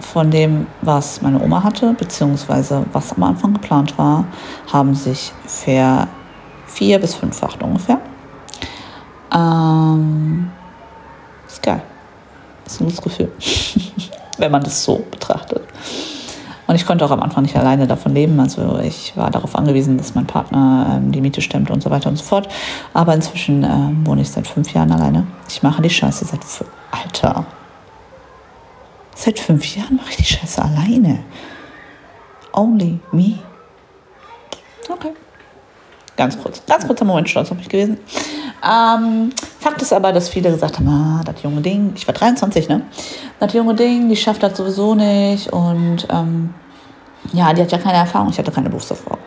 von 0.00 0.30
dem, 0.30 0.66
was 0.80 1.20
meine 1.20 1.40
Oma 1.42 1.62
hatte, 1.62 1.92
beziehungsweise 1.94 2.84
was 2.92 3.12
am 3.12 3.22
Anfang 3.22 3.52
geplant 3.52 3.96
war, 3.98 4.24
haben 4.72 4.94
sich 4.94 5.32
ver 5.46 6.08
vier 6.66 6.98
bis 6.98 7.14
fünffacht 7.14 7.62
ungefähr. 7.62 8.00
Ähm, 9.34 10.50
ist 11.46 11.62
geil. 11.62 11.82
Ist 12.64 12.80
ein 12.80 12.84
gutes 12.84 13.02
Gefühl, 13.02 13.32
wenn 14.38 14.52
man 14.52 14.62
das 14.62 14.84
so 14.84 15.04
betrachtet. 15.10 15.62
Und 16.70 16.76
ich 16.76 16.86
konnte 16.86 17.04
auch 17.04 17.10
am 17.10 17.20
Anfang 17.20 17.42
nicht 17.42 17.56
alleine 17.56 17.88
davon 17.88 18.14
leben. 18.14 18.38
Also 18.38 18.78
ich 18.78 19.16
war 19.16 19.32
darauf 19.32 19.56
angewiesen, 19.56 19.98
dass 19.98 20.14
mein 20.14 20.28
Partner 20.28 20.86
ähm, 20.94 21.10
die 21.10 21.20
Miete 21.20 21.40
stemmt 21.40 21.68
und 21.68 21.82
so 21.82 21.90
weiter 21.90 22.08
und 22.08 22.14
so 22.14 22.22
fort. 22.22 22.46
Aber 22.94 23.12
inzwischen 23.12 23.64
ähm, 23.64 24.06
wohne 24.06 24.22
ich 24.22 24.30
seit 24.30 24.46
fünf 24.46 24.72
Jahren 24.72 24.92
alleine. 24.92 25.26
Ich 25.48 25.64
mache 25.64 25.82
die 25.82 25.90
Scheiße 25.90 26.26
seit 26.26 26.38
Alter. 26.92 27.44
Seit 29.16 29.40
fünf 29.40 29.74
Jahren 29.74 29.96
mache 29.96 30.10
ich 30.10 30.16
die 30.18 30.24
Scheiße 30.24 30.62
alleine. 30.62 31.24
Only 32.52 33.00
me. 33.10 33.40
Okay. 34.88 35.10
Ganz 36.16 36.40
kurz. 36.40 36.62
Ganz 36.66 36.86
kurzer 36.86 37.04
Moment 37.04 37.28
stolz 37.28 37.50
auf 37.50 37.56
mich 37.56 37.68
gewesen. 37.68 37.98
Ähm, 38.62 39.30
Fakt 39.58 39.82
ist 39.82 39.92
aber, 39.92 40.12
dass 40.12 40.28
viele 40.28 40.52
gesagt 40.52 40.78
haben, 40.78 40.88
ah, 40.88 41.22
das 41.24 41.42
junge 41.42 41.62
Ding, 41.62 41.94
ich 41.96 42.06
war 42.06 42.14
23, 42.14 42.68
ne? 42.68 42.82
Das 43.40 43.54
junge 43.54 43.74
Ding, 43.74 44.08
die 44.08 44.14
schafft 44.14 44.44
das 44.44 44.56
sowieso 44.56 44.94
nicht. 44.94 45.52
Und 45.52 46.06
ähm, 46.10 46.54
ja, 47.32 47.52
die 47.52 47.62
hat 47.62 47.72
ja 47.72 47.78
keine 47.78 47.98
Erfahrung. 47.98 48.30
Ich 48.30 48.38
hatte 48.38 48.50
keine 48.50 48.68
Berufserfahrung. 48.68 49.18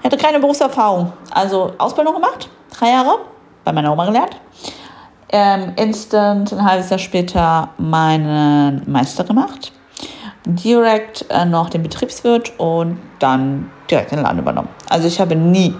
Ich 0.00 0.04
hatte 0.04 0.16
keine 0.16 0.40
Berufserfahrung. 0.40 1.12
Also 1.30 1.72
Ausbildung 1.78 2.14
gemacht, 2.14 2.48
drei 2.76 2.90
Jahre, 2.90 3.18
bei 3.64 3.72
meiner 3.72 3.92
Oma 3.92 4.06
gelernt 4.06 4.36
ähm, 5.34 5.72
instant 5.74 6.52
ein 6.52 6.64
halbes 6.64 6.90
Jahr 6.90 6.98
später 7.00 7.70
meinen 7.76 8.82
Meister 8.86 9.24
gemacht, 9.24 9.72
direkt 10.44 11.26
äh, 11.28 11.44
noch 11.44 11.70
den 11.70 11.82
Betriebswirt 11.82 12.52
und 12.56 12.98
dann 13.18 13.68
direkt 13.90 14.12
den 14.12 14.22
Laden 14.22 14.38
übernommen. 14.38 14.68
Also 14.88 15.08
ich 15.08 15.20
habe 15.20 15.34
nie 15.34 15.74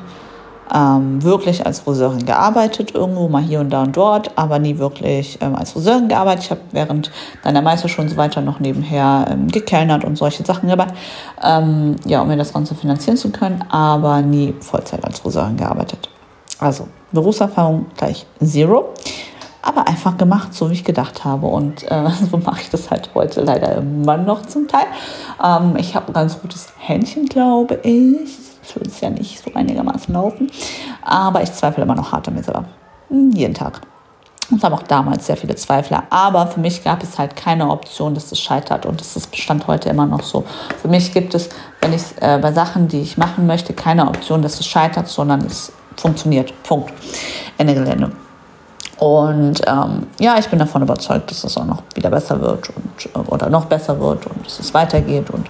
ähm, 0.72 1.22
wirklich 1.22 1.66
als 1.66 1.80
Friseurin 1.80 2.24
gearbeitet, 2.24 2.94
irgendwo 2.94 3.28
mal 3.28 3.42
hier 3.42 3.60
und 3.60 3.70
da 3.70 3.82
und 3.82 3.96
dort, 3.96 4.30
aber 4.36 4.58
nie 4.58 4.78
wirklich 4.78 5.38
ähm, 5.40 5.54
als 5.54 5.72
Friseurin 5.72 6.08
gearbeitet. 6.08 6.44
Ich 6.44 6.50
habe 6.50 6.60
während 6.72 7.10
deiner 7.42 7.62
Meisterschule 7.62 8.06
und 8.06 8.10
so 8.10 8.16
weiter 8.16 8.40
noch 8.40 8.60
nebenher 8.60 9.26
ähm, 9.30 9.48
gekellnert 9.48 10.04
und 10.04 10.16
solche 10.16 10.44
Sachen 10.44 10.68
gemacht, 10.68 10.94
ähm, 11.42 11.96
ja, 12.04 12.22
um 12.22 12.28
mir 12.28 12.36
das 12.36 12.52
Ganze 12.52 12.74
finanzieren 12.74 13.16
zu 13.16 13.30
können, 13.30 13.64
aber 13.68 14.22
nie 14.22 14.54
Vollzeit 14.60 15.04
als 15.04 15.20
Friseurin 15.20 15.56
gearbeitet. 15.56 16.08
Also 16.58 16.88
Berufserfahrung 17.12 17.86
gleich 17.96 18.26
Zero 18.42 18.92
aber 19.64 19.88
einfach 19.88 20.18
gemacht, 20.18 20.52
so 20.52 20.68
wie 20.68 20.74
ich 20.74 20.84
gedacht 20.84 21.24
habe. 21.24 21.46
Und 21.46 21.90
äh, 21.90 22.10
so 22.30 22.36
mache 22.36 22.60
ich 22.60 22.70
das 22.70 22.90
halt 22.90 23.10
heute 23.14 23.40
leider 23.40 23.76
immer 23.76 24.16
noch 24.16 24.42
zum 24.42 24.68
Teil. 24.68 24.86
Ähm, 25.42 25.76
ich 25.76 25.94
habe 25.94 26.08
ein 26.08 26.12
ganz 26.12 26.40
gutes 26.40 26.68
Händchen, 26.78 27.26
glaube 27.26 27.80
ich. 27.82 28.43
Es 28.66 28.74
würde 28.74 28.88
es 28.88 29.00
ja 29.00 29.10
nicht 29.10 29.42
so 29.42 29.52
einigermaßen 29.54 30.14
laufen. 30.14 30.50
Aber 31.02 31.42
ich 31.42 31.52
zweifle 31.52 31.84
immer 31.84 31.94
noch 31.94 32.12
hart 32.12 32.28
an 32.28 32.34
mir 32.34 32.42
selber. 32.42 32.64
Hm, 33.08 33.30
jeden 33.32 33.54
Tag. 33.54 33.80
Und 34.50 34.62
haben 34.62 34.74
auch 34.74 34.82
damals 34.82 35.26
sehr 35.26 35.36
viele 35.36 35.54
Zweifler. 35.54 36.04
Aber 36.10 36.46
für 36.46 36.60
mich 36.60 36.84
gab 36.84 37.02
es 37.02 37.18
halt 37.18 37.34
keine 37.34 37.70
Option, 37.70 38.14
dass 38.14 38.30
es 38.30 38.40
scheitert. 38.40 38.84
Und 38.86 39.00
das 39.00 39.16
ist 39.16 39.30
Bestand 39.30 39.66
heute 39.66 39.88
immer 39.88 40.06
noch 40.06 40.22
so. 40.22 40.44
Für 40.80 40.88
mich 40.88 41.12
gibt 41.12 41.34
es, 41.34 41.48
wenn 41.80 41.92
ich 41.92 42.02
äh, 42.20 42.38
bei 42.40 42.52
Sachen, 42.52 42.88
die 42.88 43.00
ich 43.00 43.16
machen 43.16 43.46
möchte, 43.46 43.72
keine 43.72 44.06
Option, 44.06 44.42
dass 44.42 44.60
es 44.60 44.66
scheitert, 44.66 45.08
sondern 45.08 45.40
es 45.42 45.72
funktioniert. 45.96 46.52
Punkt. 46.62 46.92
Ende 47.56 47.74
Gelände. 47.74 48.12
Und 48.98 49.60
ähm, 49.66 50.06
ja, 50.20 50.38
ich 50.38 50.48
bin 50.48 50.58
davon 50.58 50.82
überzeugt, 50.82 51.30
dass 51.30 51.44
es 51.44 51.56
auch 51.56 51.64
noch 51.64 51.82
wieder 51.94 52.10
besser 52.10 52.40
wird 52.40 52.70
und, 52.70 53.28
oder 53.28 53.50
noch 53.50 53.66
besser 53.66 53.98
wird 53.98 54.26
und 54.26 54.46
dass 54.46 54.60
es 54.60 54.72
weitergeht. 54.72 55.30
Und 55.30 55.48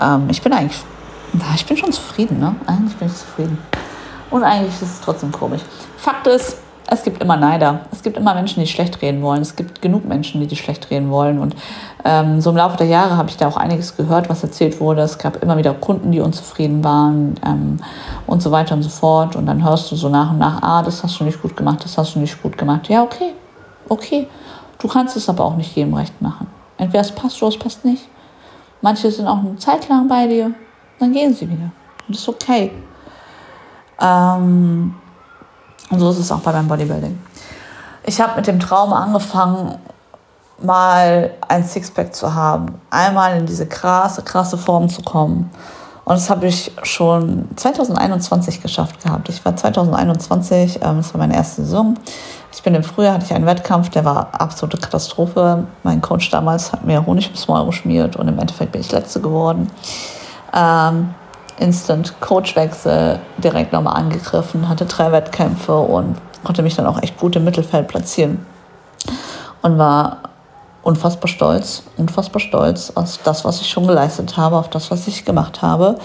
ähm, 0.00 0.28
ich 0.30 0.40
bin 0.40 0.52
eigentlich, 0.52 0.82
ich 1.54 1.66
bin 1.66 1.76
schon 1.76 1.92
zufrieden, 1.92 2.38
ne? 2.38 2.54
Eigentlich 2.66 2.96
bin 2.96 3.08
ich 3.08 3.14
zufrieden. 3.14 3.58
Und 4.30 4.44
eigentlich 4.44 4.74
ist 4.74 4.82
es 4.82 5.00
trotzdem 5.00 5.32
komisch. 5.32 5.62
Fakt 5.96 6.26
ist, 6.26 6.58
es 6.88 7.02
gibt 7.02 7.20
immer 7.20 7.36
Neider. 7.36 7.80
Es 7.90 8.02
gibt 8.02 8.16
immer 8.16 8.34
Menschen, 8.34 8.60
die 8.60 8.66
schlecht 8.66 9.02
reden 9.02 9.22
wollen. 9.22 9.42
Es 9.42 9.56
gibt 9.56 9.82
genug 9.82 10.04
Menschen, 10.04 10.40
die 10.40 10.46
die 10.46 10.56
schlecht 10.56 10.90
reden 10.90 11.10
wollen. 11.10 11.38
Und 11.38 11.56
ähm, 12.04 12.40
so 12.40 12.50
im 12.50 12.56
Laufe 12.56 12.76
der 12.76 12.86
Jahre 12.86 13.16
habe 13.16 13.28
ich 13.28 13.36
da 13.36 13.48
auch 13.48 13.56
einiges 13.56 13.96
gehört, 13.96 14.28
was 14.28 14.42
erzählt 14.42 14.80
wurde. 14.80 15.02
Es 15.02 15.18
gab 15.18 15.42
immer 15.42 15.56
wieder 15.56 15.74
Kunden, 15.74 16.12
die 16.12 16.20
unzufrieden 16.20 16.84
waren 16.84 17.34
ähm, 17.44 17.78
und 18.26 18.40
so 18.40 18.52
weiter 18.52 18.74
und 18.74 18.82
so 18.82 18.88
fort. 18.88 19.34
Und 19.34 19.46
dann 19.46 19.64
hörst 19.64 19.90
du 19.90 19.96
so 19.96 20.08
nach 20.08 20.30
und 20.30 20.38
nach, 20.38 20.62
ah, 20.62 20.82
das 20.82 21.02
hast 21.02 21.18
du 21.18 21.24
nicht 21.24 21.42
gut 21.42 21.56
gemacht, 21.56 21.84
das 21.84 21.98
hast 21.98 22.14
du 22.14 22.20
nicht 22.20 22.40
gut 22.40 22.56
gemacht. 22.56 22.88
Ja, 22.88 23.02
okay, 23.02 23.32
okay. 23.88 24.28
Du 24.78 24.86
kannst 24.86 25.16
es 25.16 25.28
aber 25.28 25.44
auch 25.44 25.56
nicht 25.56 25.74
jedem 25.74 25.94
recht 25.94 26.20
machen. 26.22 26.46
Entweder 26.78 27.00
es 27.00 27.10
passt 27.10 27.42
oder 27.42 27.48
es 27.48 27.58
passt 27.58 27.84
nicht. 27.84 28.08
Manche 28.80 29.10
sind 29.10 29.26
auch 29.26 29.38
eine 29.38 29.56
Zeit 29.56 29.88
lang 29.88 30.06
bei 30.06 30.26
dir, 30.28 30.52
dann 30.98 31.12
gehen 31.12 31.34
sie 31.34 31.48
wieder. 31.48 31.70
Und 32.06 32.14
das 32.14 32.18
ist 32.18 32.28
okay. 32.28 32.72
Ähm, 34.00 34.94
und 35.90 35.98
so 35.98 36.10
ist 36.10 36.18
es 36.18 36.32
auch 36.32 36.40
bei 36.40 36.52
meinem 36.52 36.68
Bodybuilding. 36.68 37.18
Ich 38.04 38.20
habe 38.20 38.36
mit 38.36 38.46
dem 38.46 38.60
Traum 38.60 38.92
angefangen, 38.92 39.78
mal 40.62 41.32
ein 41.48 41.64
Sixpack 41.64 42.14
zu 42.14 42.34
haben, 42.34 42.80
einmal 42.90 43.36
in 43.36 43.46
diese 43.46 43.66
krasse, 43.66 44.22
krasse 44.22 44.56
Form 44.56 44.88
zu 44.88 45.02
kommen. 45.02 45.50
Und 46.04 46.14
das 46.14 46.30
habe 46.30 46.46
ich 46.46 46.70
schon 46.84 47.48
2021 47.56 48.62
geschafft 48.62 49.02
gehabt. 49.02 49.28
Ich 49.28 49.44
war 49.44 49.56
2021, 49.56 50.76
ähm, 50.76 50.98
das 50.98 51.12
war 51.12 51.18
meine 51.18 51.34
erste 51.34 51.62
Saison. 51.62 51.96
Ich 52.52 52.62
bin 52.62 52.76
im 52.76 52.84
Frühjahr, 52.84 53.14
hatte 53.14 53.24
ich 53.24 53.34
einen 53.34 53.44
Wettkampf, 53.44 53.90
der 53.90 54.04
war 54.04 54.28
absolute 54.32 54.78
Katastrophe. 54.78 55.66
Mein 55.82 56.00
Coach 56.00 56.30
damals 56.30 56.72
hat 56.72 56.84
mir 56.84 57.04
Honig 57.04 57.26
ums 57.26 57.48
Maul 57.48 57.66
geschmiert 57.66 58.14
und 58.14 58.28
im 58.28 58.38
Endeffekt 58.38 58.70
bin 58.70 58.82
ich 58.82 58.92
Letzte 58.92 59.20
geworden. 59.20 59.68
Ähm, 60.52 61.14
Instant 61.58 62.20
Coachwechsel 62.20 63.18
direkt 63.38 63.72
nochmal 63.72 63.96
angegriffen, 63.96 64.68
hatte 64.68 64.84
drei 64.84 65.10
Wettkämpfe 65.12 65.76
und 65.76 66.16
konnte 66.44 66.62
mich 66.62 66.76
dann 66.76 66.86
auch 66.86 67.02
echt 67.02 67.18
gut 67.18 67.34
im 67.36 67.44
Mittelfeld 67.44 67.88
platzieren. 67.88 68.44
Und 69.62 69.78
war 69.78 70.18
unfassbar 70.82 71.28
stolz, 71.28 71.82
unfassbar 71.96 72.40
stolz 72.40 72.92
auf 72.94 73.18
das, 73.24 73.44
was 73.44 73.60
ich 73.60 73.68
schon 73.68 73.86
geleistet 73.86 74.36
habe, 74.36 74.56
auf 74.56 74.70
das, 74.70 74.90
was 74.90 75.08
ich 75.08 75.24
gemacht 75.24 75.62
habe. 75.62 75.98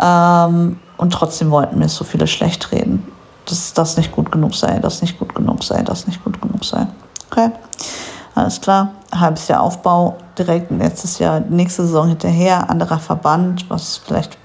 Ähm, 0.00 0.78
und 0.96 1.12
trotzdem 1.12 1.50
wollten 1.50 1.78
mir 1.78 1.88
so 1.88 2.04
viele 2.04 2.26
schlecht 2.26 2.72
reden, 2.72 3.06
dass 3.46 3.74
das 3.74 3.96
nicht 3.96 4.12
gut 4.12 4.32
genug 4.32 4.54
sei, 4.54 4.78
das 4.78 5.02
nicht 5.02 5.18
gut 5.18 5.34
genug 5.34 5.62
sei, 5.62 5.82
das 5.82 6.06
nicht 6.06 6.24
gut 6.24 6.40
genug 6.40 6.64
sei. 6.64 6.86
Okay, 7.30 7.50
alles 8.38 8.60
klar. 8.60 8.90
Halbes 9.14 9.48
Jahr 9.48 9.62
Aufbau, 9.62 10.16
direkt 10.38 10.70
letztes 10.70 11.18
Jahr, 11.18 11.40
nächste 11.40 11.82
Saison 11.82 12.08
hinterher, 12.08 12.70
anderer 12.70 12.98
Verband, 12.98 13.68
was 13.68 13.98
vielleicht 13.98 14.38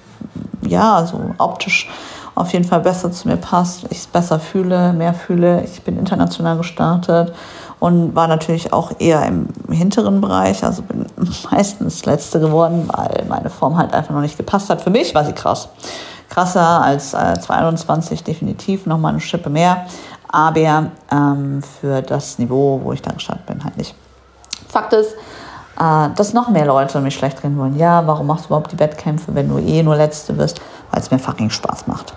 ja, 0.61 0.95
also 0.95 1.19
optisch 1.37 1.89
auf 2.35 2.51
jeden 2.51 2.65
Fall 2.65 2.79
besser 2.79 3.11
zu 3.11 3.27
mir 3.27 3.37
passt, 3.37 3.85
ich 3.89 3.99
es 3.99 4.07
besser 4.07 4.39
fühle, 4.39 4.93
mehr 4.93 5.13
fühle. 5.13 5.63
Ich 5.63 5.83
bin 5.83 5.99
international 5.99 6.57
gestartet 6.57 7.33
und 7.79 8.15
war 8.15 8.27
natürlich 8.27 8.73
auch 8.73 8.91
eher 8.99 9.25
im 9.25 9.47
hinteren 9.69 10.19
Bereich, 10.19 10.63
also 10.63 10.81
bin 10.81 11.05
meistens 11.51 12.05
Letzte 12.05 12.39
geworden, 12.39 12.89
weil 12.91 13.25
meine 13.27 13.49
Form 13.49 13.77
halt 13.77 13.93
einfach 13.93 14.13
noch 14.13 14.21
nicht 14.21 14.37
gepasst 14.37 14.69
hat. 14.69 14.81
Für 14.81 14.89
mich 14.89 15.13
war 15.13 15.25
sie 15.25 15.33
krass. 15.33 15.69
Krasser 16.29 16.81
als 16.81 17.13
äh, 17.13 17.39
22, 17.39 18.23
definitiv 18.23 18.87
nochmal 18.87 19.11
eine 19.11 19.19
Schippe 19.19 19.51
mehr, 19.51 19.85
aber 20.33 20.89
ähm, 21.11 21.61
für 21.61 22.01
das 22.01 22.39
Niveau, 22.39 22.81
wo 22.83 22.91
ich 22.91 23.03
dann 23.03 23.15
gestartet 23.15 23.45
bin, 23.45 23.63
halt 23.63 23.77
nicht. 23.77 23.93
Fakt 24.67 24.91
ist, 24.93 25.13
äh, 25.79 26.09
dass 26.15 26.33
noch 26.33 26.49
mehr 26.49 26.65
Leute 26.65 26.99
mich 27.01 27.13
schlecht 27.13 27.43
reden 27.43 27.55
wollen. 27.59 27.77
Ja, 27.77 28.05
warum 28.07 28.25
machst 28.25 28.45
du 28.45 28.47
überhaupt 28.47 28.71
die 28.71 28.79
Wettkämpfe, 28.79 29.35
wenn 29.35 29.47
du 29.47 29.59
eh 29.59 29.83
nur 29.83 29.95
Letzte 29.95 30.33
bist? 30.33 30.59
Weil 30.89 31.01
es 31.01 31.11
mir 31.11 31.19
fucking 31.19 31.51
Spaß 31.51 31.85
macht. 31.85 32.15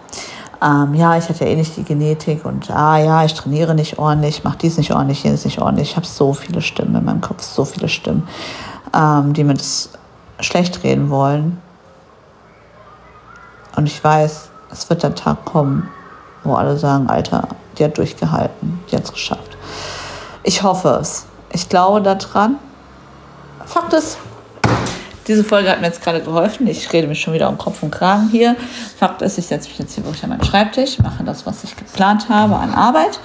Ähm, 0.62 0.94
ja, 0.94 1.18
ich 1.18 1.28
hatte 1.28 1.44
ja 1.44 1.50
eh 1.50 1.56
nicht 1.56 1.76
die 1.76 1.84
Genetik 1.84 2.46
und 2.46 2.70
ah 2.70 2.96
ja, 2.96 3.22
ich 3.22 3.34
trainiere 3.34 3.74
nicht 3.74 3.98
ordentlich, 3.98 4.42
mache 4.44 4.56
dies 4.62 4.78
nicht 4.78 4.92
ordentlich, 4.92 5.22
jenes 5.22 5.44
nicht 5.44 5.60
ordentlich. 5.60 5.90
Ich 5.90 5.96
habe 5.96 6.06
so 6.06 6.32
viele 6.32 6.62
Stimmen 6.62 6.94
in 6.94 7.04
meinem 7.04 7.20
Kopf, 7.20 7.42
so 7.42 7.66
viele 7.66 7.90
Stimmen, 7.90 8.26
ähm, 8.94 9.34
die 9.34 9.44
mir 9.44 9.52
das 9.52 9.90
schlecht 10.40 10.82
reden 10.82 11.10
wollen. 11.10 11.60
Und 13.76 13.84
ich 13.84 14.02
weiß, 14.02 14.48
es 14.70 14.88
wird 14.88 15.02
der 15.02 15.14
Tag 15.14 15.44
kommen, 15.44 15.90
wo 16.46 16.54
alle 16.54 16.76
sagen, 16.76 17.08
Alter, 17.08 17.48
die 17.78 17.84
hat 17.84 17.98
durchgehalten, 17.98 18.80
die 18.90 18.96
hat 18.96 19.04
es 19.04 19.12
geschafft. 19.12 19.56
Ich 20.42 20.62
hoffe 20.62 20.98
es. 21.00 21.26
Ich 21.52 21.68
glaube 21.68 22.02
daran 22.02 22.58
Fakt 23.66 23.92
ist, 23.92 24.18
diese 25.26 25.42
Folge 25.42 25.68
hat 25.68 25.80
mir 25.80 25.88
jetzt 25.88 26.02
gerade 26.02 26.22
geholfen. 26.22 26.68
Ich 26.68 26.92
rede 26.92 27.08
mich 27.08 27.20
schon 27.20 27.34
wieder 27.34 27.48
um 27.48 27.58
Kopf 27.58 27.82
und 27.82 27.90
Kragen 27.90 28.28
hier. 28.30 28.54
Fakt 28.96 29.22
ist, 29.22 29.38
ich 29.38 29.46
setze 29.46 29.68
mich 29.68 29.78
jetzt 29.78 29.94
hier 29.94 30.04
wirklich 30.04 30.22
an 30.22 30.30
meinen 30.30 30.44
Schreibtisch, 30.44 31.00
mache 31.00 31.24
das, 31.24 31.46
was 31.46 31.64
ich 31.64 31.74
geplant 31.74 32.28
habe 32.28 32.54
an 32.56 32.72
Arbeit. 32.72 33.18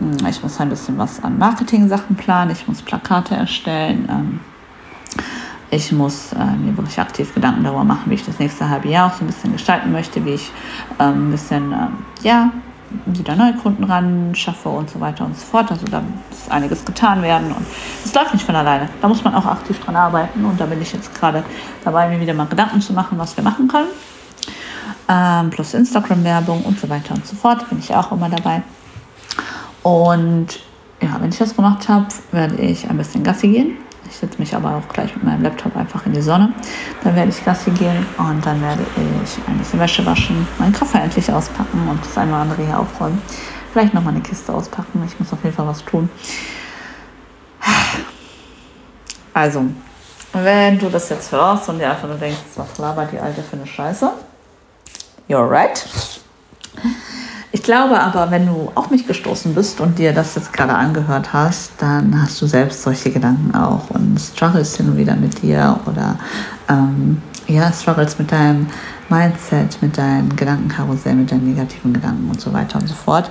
Hm, 0.00 0.26
ich 0.28 0.42
muss 0.42 0.58
ein 0.58 0.68
bisschen 0.68 0.98
was 0.98 1.22
an 1.22 1.38
Marketing-Sachen 1.38 2.16
planen. 2.16 2.50
Ich 2.50 2.66
muss 2.66 2.82
Plakate 2.82 3.36
erstellen. 3.36 4.40
Ich 5.70 5.90
muss 5.90 6.32
äh, 6.32 6.56
mir 6.56 6.76
wirklich 6.76 6.98
aktiv 6.98 7.34
Gedanken 7.34 7.64
darüber 7.64 7.82
machen, 7.82 8.04
wie 8.06 8.14
ich 8.14 8.24
das 8.24 8.38
nächste 8.38 8.68
halbe 8.68 8.88
Jahr 8.88 9.08
auch 9.08 9.14
so 9.14 9.24
ein 9.24 9.26
bisschen 9.26 9.52
gestalten 9.52 9.90
möchte, 9.90 10.24
wie 10.24 10.34
ich 10.34 10.52
ähm, 11.00 11.28
ein 11.28 11.30
bisschen, 11.32 11.72
ähm, 11.72 11.98
ja, 12.22 12.52
wieder 13.06 13.34
neue 13.34 13.54
Kunden 13.54 13.82
ran 13.82 14.32
schaffe 14.34 14.68
und 14.68 14.88
so 14.88 15.00
weiter 15.00 15.24
und 15.24 15.36
so 15.36 15.44
fort. 15.44 15.72
Also 15.72 15.84
da 15.86 16.00
muss 16.00 16.50
einiges 16.50 16.84
getan 16.84 17.20
werden 17.20 17.48
und 17.48 17.66
es 18.04 18.14
läuft 18.14 18.32
nicht 18.32 18.46
von 18.46 18.54
alleine. 18.54 18.88
Da 19.02 19.08
muss 19.08 19.24
man 19.24 19.34
auch 19.34 19.44
aktiv 19.44 19.78
dran 19.80 19.96
arbeiten 19.96 20.44
und 20.44 20.60
da 20.60 20.66
bin 20.66 20.80
ich 20.80 20.92
jetzt 20.92 21.12
gerade 21.18 21.42
dabei, 21.82 22.08
mir 22.08 22.20
wieder 22.20 22.34
mal 22.34 22.46
Gedanken 22.46 22.80
zu 22.80 22.92
machen, 22.92 23.18
was 23.18 23.36
wir 23.36 23.42
machen 23.42 23.66
können. 23.66 23.88
Ähm, 25.08 25.50
plus 25.50 25.74
Instagram-Werbung 25.74 26.62
und 26.62 26.78
so 26.78 26.88
weiter 26.88 27.14
und 27.14 27.26
so 27.26 27.34
fort. 27.34 27.68
Bin 27.68 27.80
ich 27.80 27.92
auch 27.92 28.12
immer 28.12 28.28
dabei. 28.28 28.62
Und 29.82 30.60
ja, 31.02 31.16
wenn 31.20 31.30
ich 31.30 31.38
das 31.38 31.56
gemacht 31.56 31.88
habe, 31.88 32.06
werde 32.30 32.56
ich 32.56 32.88
ein 32.88 32.96
bisschen 32.96 33.24
Gassi 33.24 33.48
gehen 33.48 33.85
ich 34.08 34.16
setze 34.16 34.38
mich 34.38 34.54
aber 34.54 34.76
auch 34.76 34.88
gleich 34.92 35.14
mit 35.14 35.24
meinem 35.24 35.42
Laptop 35.42 35.76
einfach 35.76 36.06
in 36.06 36.12
die 36.12 36.22
Sonne. 36.22 36.52
Dann 37.04 37.16
werde 37.16 37.30
ich 37.30 37.44
Gassi 37.44 37.70
gehen 37.70 38.06
und 38.18 38.44
dann 38.44 38.60
werde 38.62 38.84
ich 39.24 39.38
ein 39.46 39.58
bisschen 39.58 39.80
Wäsche 39.80 40.04
waschen, 40.06 40.46
meinen 40.58 40.72
Koffer 40.72 41.02
endlich 41.02 41.30
auspacken 41.32 41.88
und 41.88 42.04
das 42.04 42.16
eine 42.16 42.32
oder 42.32 42.42
andere 42.42 42.64
hier 42.64 42.78
aufräumen. 42.78 43.20
Vielleicht 43.72 43.94
nochmal 43.94 44.14
eine 44.14 44.22
Kiste 44.22 44.52
auspacken. 44.52 45.02
Ich 45.06 45.18
muss 45.18 45.32
auf 45.32 45.42
jeden 45.44 45.54
Fall 45.54 45.66
was 45.66 45.84
tun. 45.84 46.08
Also, 49.34 49.64
wenn 50.32 50.78
du 50.78 50.88
das 50.88 51.10
jetzt 51.10 51.30
hörst 51.30 51.68
und 51.68 51.78
dir 51.78 51.90
einfach 51.90 52.08
nur 52.08 52.16
denkst, 52.16 52.40
was 52.56 52.78
labert 52.78 53.12
die 53.12 53.18
Alte 53.18 53.42
für 53.42 53.56
eine 53.56 53.66
Scheiße? 53.66 54.12
You're 55.28 55.48
right. 55.48 55.86
Ich 57.56 57.62
glaube 57.62 57.98
aber, 57.98 58.30
wenn 58.30 58.44
du 58.44 58.70
auf 58.74 58.90
mich 58.90 59.06
gestoßen 59.06 59.54
bist 59.54 59.80
und 59.80 59.98
dir 59.98 60.12
das 60.12 60.34
jetzt 60.34 60.52
gerade 60.52 60.74
angehört 60.74 61.32
hast, 61.32 61.72
dann 61.78 62.20
hast 62.20 62.42
du 62.42 62.46
selbst 62.46 62.82
solche 62.82 63.10
Gedanken 63.10 63.54
auch 63.54 63.88
und 63.88 64.20
struggles 64.20 64.76
hin 64.76 64.90
und 64.90 64.98
wieder 64.98 65.16
mit 65.16 65.40
dir 65.40 65.80
oder 65.86 66.18
ähm, 66.68 67.22
ja, 67.46 67.72
struggles 67.72 68.18
mit 68.18 68.30
deinem 68.30 68.66
Mindset, 69.08 69.80
mit 69.80 69.96
deinem 69.96 70.36
Gedankenkarussell, 70.36 71.14
mit 71.14 71.32
deinen 71.32 71.46
negativen 71.46 71.94
Gedanken 71.94 72.28
und 72.28 72.38
so 72.38 72.52
weiter 72.52 72.78
und 72.78 72.88
so 72.88 72.94
fort. 72.94 73.30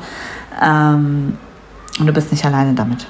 Ähm, 0.60 1.38
und 2.00 2.08
du 2.08 2.12
bist 2.12 2.32
nicht 2.32 2.44
alleine 2.44 2.74
damit. 2.74 3.06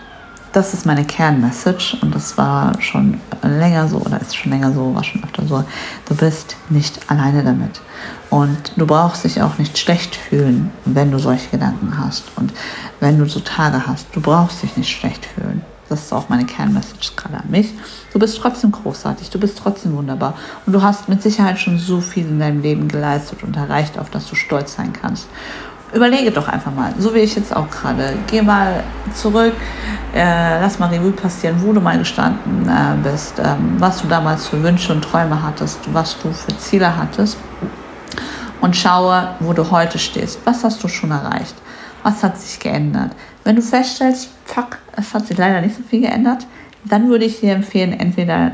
Das 0.55 0.73
ist 0.73 0.85
meine 0.85 1.03
Kernmessage 1.03 1.97
und 2.01 2.15
das 2.15 2.37
war 2.37 2.81
schon 2.81 3.19
länger 3.43 3.89
so 3.89 3.97
oder 3.97 4.21
ist 4.21 4.37
schon 4.37 4.53
länger 4.53 4.71
so, 4.71 4.95
war 4.95 5.03
schon 5.03 5.21
öfter 5.21 5.45
so. 5.45 5.65
Du 6.07 6.15
bist 6.15 6.55
nicht 6.69 7.11
alleine 7.11 7.43
damit. 7.43 7.81
Und 8.29 8.71
du 8.77 8.87
brauchst 8.87 9.25
dich 9.25 9.41
auch 9.41 9.57
nicht 9.57 9.77
schlecht 9.77 10.15
fühlen, 10.15 10.71
wenn 10.85 11.11
du 11.11 11.19
solche 11.19 11.49
Gedanken 11.49 11.97
hast 11.99 12.23
und 12.37 12.53
wenn 13.01 13.19
du 13.19 13.25
so 13.25 13.41
Tage 13.41 13.85
hast. 13.85 14.07
Du 14.13 14.21
brauchst 14.21 14.63
dich 14.63 14.77
nicht 14.77 14.89
schlecht 14.89 15.25
fühlen. 15.25 15.61
Das 15.89 16.03
ist 16.03 16.13
auch 16.13 16.29
meine 16.29 16.45
Kernmessage 16.45 17.11
gerade 17.17 17.35
an 17.35 17.51
mich. 17.51 17.73
Du 18.13 18.17
bist 18.17 18.37
trotzdem 18.37 18.71
großartig, 18.71 19.29
du 19.29 19.39
bist 19.39 19.59
trotzdem 19.61 19.95
wunderbar 19.95 20.35
und 20.65 20.71
du 20.71 20.81
hast 20.81 21.09
mit 21.09 21.21
Sicherheit 21.21 21.59
schon 21.59 21.77
so 21.77 21.99
viel 21.99 22.25
in 22.25 22.39
deinem 22.39 22.61
Leben 22.61 22.87
geleistet 22.87 23.43
und 23.43 23.57
erreicht, 23.57 23.99
auf 23.99 24.09
das 24.09 24.27
du 24.29 24.35
stolz 24.35 24.75
sein 24.75 24.93
kannst 24.93 25.27
überlege 25.95 26.29
doch 26.31 26.47
einfach 26.47 26.73
mal, 26.73 26.93
so 26.99 27.13
wie 27.13 27.19
ich 27.19 27.36
jetzt 27.36 27.55
auch 27.55 27.69
gerade. 27.69 28.17
Geh 28.27 28.41
mal 28.41 28.84
zurück, 29.13 29.53
äh, 30.13 30.60
lass 30.60 30.77
mal 30.77 30.89
Revue 30.89 31.12
passieren, 31.12 31.55
wo 31.60 31.71
du 31.71 31.79
mal 31.79 31.97
gestanden 31.97 32.67
äh, 32.67 33.10
bist, 33.10 33.39
ähm, 33.39 33.75
was 33.79 34.01
du 34.01 34.08
damals 34.08 34.47
für 34.47 34.62
Wünsche 34.62 34.91
und 34.91 35.03
Träume 35.03 35.41
hattest, 35.41 35.79
was 35.93 36.17
du 36.21 36.31
für 36.34 36.55
Ziele 36.58 36.95
hattest 36.95 37.38
und 38.62 38.75
schaue, 38.75 39.29
wo 39.39 39.53
du 39.53 39.71
heute 39.71 39.97
stehst. 39.97 40.39
Was 40.45 40.63
hast 40.63 40.84
du 40.84 40.88
schon 40.88 41.12
erreicht? 41.12 41.55
Was 42.03 42.21
hat 42.23 42.38
sich 42.38 42.60
geändert? 42.60 43.12
Wenn 43.43 43.55
du 43.55 43.62
feststellst, 43.62 44.29
fuck, 44.45 44.77
es 44.95 45.13
hat 45.13 45.25
sich 45.27 45.38
leider 45.38 45.62
nicht 45.62 45.75
so 45.75 45.84
viel 45.89 46.01
geändert, 46.01 46.45
dann 46.87 47.09
würde 47.09 47.25
ich 47.25 47.39
dir 47.39 47.53
empfehlen, 47.53 47.93
entweder 47.93 48.51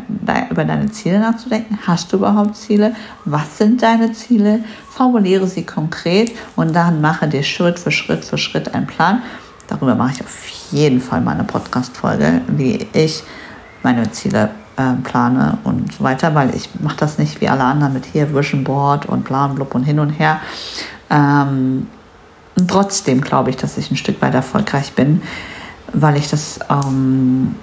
über 0.49 0.65
deine 0.65 0.89
Ziele 0.91 1.19
nachzudenken. 1.19 1.79
Hast 1.85 2.11
du 2.11 2.17
überhaupt 2.17 2.55
Ziele? 2.55 2.95
Was 3.25 3.57
sind 3.57 3.81
deine 3.81 4.13
Ziele? 4.13 4.63
Formuliere 4.89 5.47
sie 5.47 5.65
konkret 5.65 6.31
und 6.55 6.75
dann 6.75 7.01
mache 7.01 7.27
dir 7.27 7.43
Schritt 7.43 7.79
für 7.79 7.91
Schritt 7.91 8.23
für 8.23 8.37
Schritt 8.37 8.73
einen 8.73 8.87
Plan. 8.87 9.21
Darüber 9.67 9.95
mache 9.95 10.13
ich 10.15 10.21
auf 10.21 10.47
jeden 10.71 11.01
Fall 11.01 11.21
mal 11.21 11.33
eine 11.33 11.43
Podcast-Folge, 11.43 12.41
wie 12.47 12.87
ich 12.93 13.23
meine 13.83 14.11
Ziele 14.11 14.49
äh, 14.77 14.93
plane 15.03 15.57
und 15.63 15.93
so 15.93 16.03
weiter, 16.03 16.33
weil 16.35 16.55
ich 16.55 16.69
mache 16.79 16.97
das 16.97 17.17
nicht 17.17 17.41
wie 17.41 17.49
alle 17.49 17.63
anderen 17.63 17.93
mit 17.93 18.05
hier 18.05 18.33
Vision 18.33 18.63
Board 18.63 19.05
und 19.05 19.23
Plan, 19.23 19.55
Blub 19.55 19.75
und 19.75 19.83
hin 19.83 19.99
und 19.99 20.11
her. 20.11 20.39
Ähm, 21.09 21.87
und 22.57 22.69
trotzdem 22.69 23.21
glaube 23.21 23.49
ich, 23.49 23.57
dass 23.57 23.77
ich 23.77 23.91
ein 23.91 23.97
Stück 23.97 24.21
weit 24.21 24.33
erfolgreich 24.33 24.93
bin, 24.93 25.21
weil 25.93 26.17
ich 26.17 26.29
das 26.29 26.59
ähm, 26.69 27.55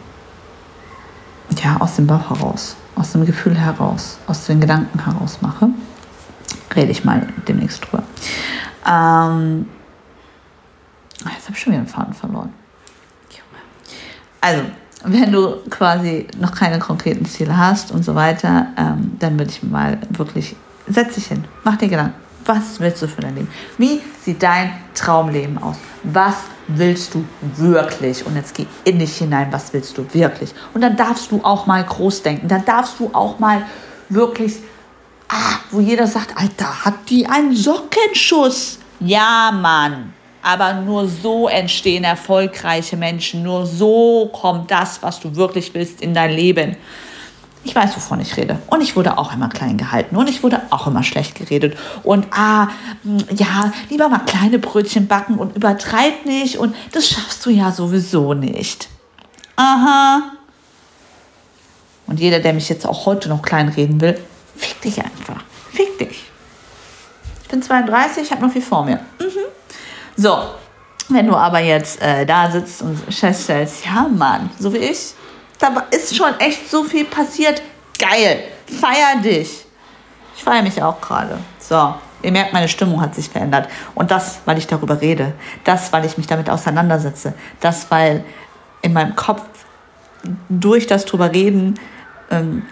ja, 1.63 1.77
aus 1.79 1.97
dem 1.97 2.07
Bauch 2.07 2.31
heraus, 2.31 2.77
aus 2.95 3.13
dem 3.13 3.25
Gefühl 3.27 3.57
heraus, 3.57 4.19
aus 4.27 4.47
den 4.47 4.61
Gedanken 4.61 5.05
heraus 5.05 5.39
mache. 5.41 5.69
Rede 6.75 6.91
ich 6.91 7.05
mal 7.05 7.27
demnächst 7.47 7.85
drüber. 7.85 8.03
Ähm, 8.87 9.69
jetzt 11.21 11.45
habe 11.45 11.53
ich 11.53 11.59
schon 11.59 11.73
wieder 11.73 11.81
einen 11.81 11.89
Faden 11.89 12.15
verloren. 12.15 12.53
Also, 14.41 14.63
wenn 15.05 15.33
du 15.33 15.57
quasi 15.71 16.27
noch 16.39 16.55
keine 16.55 16.79
konkreten 16.79 17.25
Ziele 17.25 17.57
hast 17.57 17.91
und 17.91 18.05
so 18.05 18.15
weiter, 18.15 18.69
ähm, 18.77 19.17
dann 19.19 19.39
würde 19.39 19.51
ich 19.51 19.63
mal 19.63 19.99
wirklich, 20.11 20.57
setz 20.87 21.15
dich 21.15 21.27
hin, 21.27 21.45
mach 21.65 21.77
dir 21.77 21.89
Gedanken. 21.89 22.28
Was 22.49 22.81
willst 22.81 23.03
du 23.03 23.09
für 23.09 23.21
dein 23.21 23.35
Leben? 23.35 23.49
Wie 23.77 24.01
sieht 24.25 24.43
dein 24.43 24.73
Traumleben 24.95 25.59
aus? 25.59 25.77
Was 26.03 26.37
willst 26.67 27.13
du 27.13 27.23
wirklich? 27.57 28.25
Und 28.25 28.37
jetzt 28.37 28.55
geh 28.55 28.65
in 28.85 28.99
dich 28.99 29.19
hinein, 29.19 29.49
was 29.51 29.71
willst 29.75 29.99
du 29.99 30.07
wirklich? 30.15 30.55
Und 30.73 30.81
dann 30.81 30.97
darfst 30.97 31.31
du 31.31 31.45
auch 31.45 31.67
mal 31.67 31.85
groß 31.85 32.23
denken. 32.23 32.49
Dann 32.49 32.65
darfst 32.65 32.99
du 33.01 33.11
auch 33.13 33.39
mal 33.39 33.67
wirklich, 34.09 34.57
ah, 35.29 35.59
wo 35.71 35.81
jeder 35.81 36.07
sagt, 36.07 36.39
Alter, 36.39 36.87
hat 36.87 36.95
die 37.11 37.27
einen 37.27 37.55
Sockenschuss? 37.55 38.79
Ja, 39.01 39.51
Mann. 39.53 40.15
Aber 40.41 40.73
nur 40.73 41.07
so 41.07 41.49
entstehen 41.49 42.05
erfolgreiche 42.05 42.97
Menschen. 42.97 43.43
Nur 43.43 43.67
so 43.67 44.31
kommt 44.33 44.71
das, 44.71 45.03
was 45.03 45.21
du 45.21 45.37
wirklich 45.37 45.75
willst, 45.75 46.01
in 46.01 46.15
dein 46.15 46.31
Leben. 46.31 46.79
Ich 47.65 47.75
weiß, 47.75 47.97
wovon 47.97 48.21
ich 48.21 48.37
rede. 48.37 48.59
Und 48.69 48.81
ich 48.81 48.97
wurde 48.97 49.19
auch 49.19 49.33
immer 49.33 49.49
klein 49.49 49.77
gehalten 49.77 50.17
und 50.17 50.29
ich 50.29 50.43
wurde 50.43 50.63
auch 50.71 50.87
immer 50.87 51.03
schlecht 51.03 51.35
geredet. 51.35 51.77
Und 52.03 52.27
ah, 52.31 52.69
hm, 53.03 53.19
ja, 53.35 53.73
lieber 53.91 54.09
mal 54.09 54.21
kleine 54.21 54.59
Brötchen 54.59 55.07
backen 55.07 55.39
und 55.39 55.57
übertreib 55.57 56.25
nicht 56.25 56.59
und 56.59 56.75
das 56.93 57.09
schaffst 57.09 57.45
du 57.45 57.51
ja 57.51 57.73
sowieso 57.73 58.35
nicht. 58.35 58.89
Aha. 59.57 60.33
Und 62.07 62.21
jeder, 62.21 62.41
der 62.41 62.55
mich 62.55 62.69
jetzt 62.69 62.87
auch 62.87 63.07
heute 63.07 63.29
noch 63.29 63.43
klein 63.43 63.69
reden 63.69 64.01
will, 64.01 64.19
fick 64.57 64.81
dich 64.81 64.99
einfach. 64.99 65.43
Fick 65.73 65.99
dich. 65.99 66.25
Ich 67.43 67.49
bin 67.49 67.63
32, 67.63 68.23
ich 68.23 68.31
habe 68.31 68.43
noch 68.43 68.53
viel 68.53 68.63
vor 68.63 68.85
mir. 68.85 68.97
Mhm. 69.21 69.29
So, 70.17 70.39
wenn 71.09 71.27
du 71.27 71.35
aber 71.35 71.61
jetzt 71.61 72.01
äh, 72.03 72.25
da 72.27 72.51
sitzt 72.51 72.83
und 72.83 72.97
feststellst, 73.13 73.85
ja 73.85 74.09
Mann, 74.09 74.51
so 74.59 74.73
wie 74.73 74.79
ich, 74.79 75.15
da 75.59 75.85
ist 75.91 76.15
schon 76.17 76.39
echt 76.39 76.71
so 76.71 76.85
viel 76.85 77.05
passiert. 77.05 77.63
Geil. 77.99 78.45
Feier 78.81 79.21
dich. 79.23 79.65
Ich 80.37 80.45
feiere 80.45 80.63
mich 80.63 80.81
auch 80.83 81.01
gerade. 81.01 81.39
So, 81.59 81.95
ihr 82.23 82.33
merkt, 82.33 82.53
meine 82.53 82.69
Stimmung 82.69 83.01
hat 83.01 83.15
sich 83.15 83.29
verändert. 83.29 83.69
Und 83.95 84.11
das, 84.11 84.41
weil 84.45 84.59
ich 84.59 84.67
darüber 84.67 85.01
rede. 85.01 85.33
Das, 85.65 85.93
weil 85.93 86.05
ich 86.05 86.17
mich 86.17 86.27
damit 86.27 86.49
auseinandersetze. 86.49 87.35
Das, 87.61 87.91
weil 87.91 88.25
in 88.83 88.93
meinem 88.93 89.17
Kopf 89.17 89.43
durch 90.49 90.87
das 90.87 91.05
drüber 91.05 91.33
reden 91.33 91.79
ähm, 92.31 92.67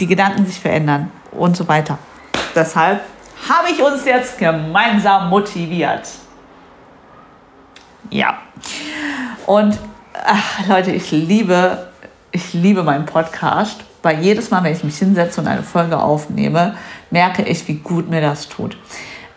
die 0.00 0.06
Gedanken 0.06 0.46
sich 0.46 0.58
verändern 0.58 1.10
und 1.32 1.56
so 1.56 1.68
weiter. 1.68 1.98
Deshalb 2.54 3.02
habe 3.48 3.70
ich 3.70 3.82
uns 3.82 4.04
jetzt 4.04 4.38
gemeinsam 4.38 5.28
motiviert. 5.28 6.08
Ja. 8.10 8.38
Und 9.46 9.78
ach, 10.24 10.66
Leute, 10.66 10.92
ich 10.92 11.10
liebe 11.10 11.88
ich 12.36 12.52
liebe 12.52 12.82
meinen 12.82 13.06
Podcast, 13.06 13.82
weil 14.02 14.22
jedes 14.22 14.50
Mal, 14.50 14.62
wenn 14.62 14.72
ich 14.72 14.84
mich 14.84 14.98
hinsetze 14.98 15.40
und 15.40 15.48
eine 15.48 15.62
Folge 15.62 15.98
aufnehme, 15.98 16.76
merke 17.10 17.42
ich, 17.42 17.66
wie 17.66 17.74
gut 17.74 18.08
mir 18.08 18.20
das 18.20 18.48
tut. 18.48 18.76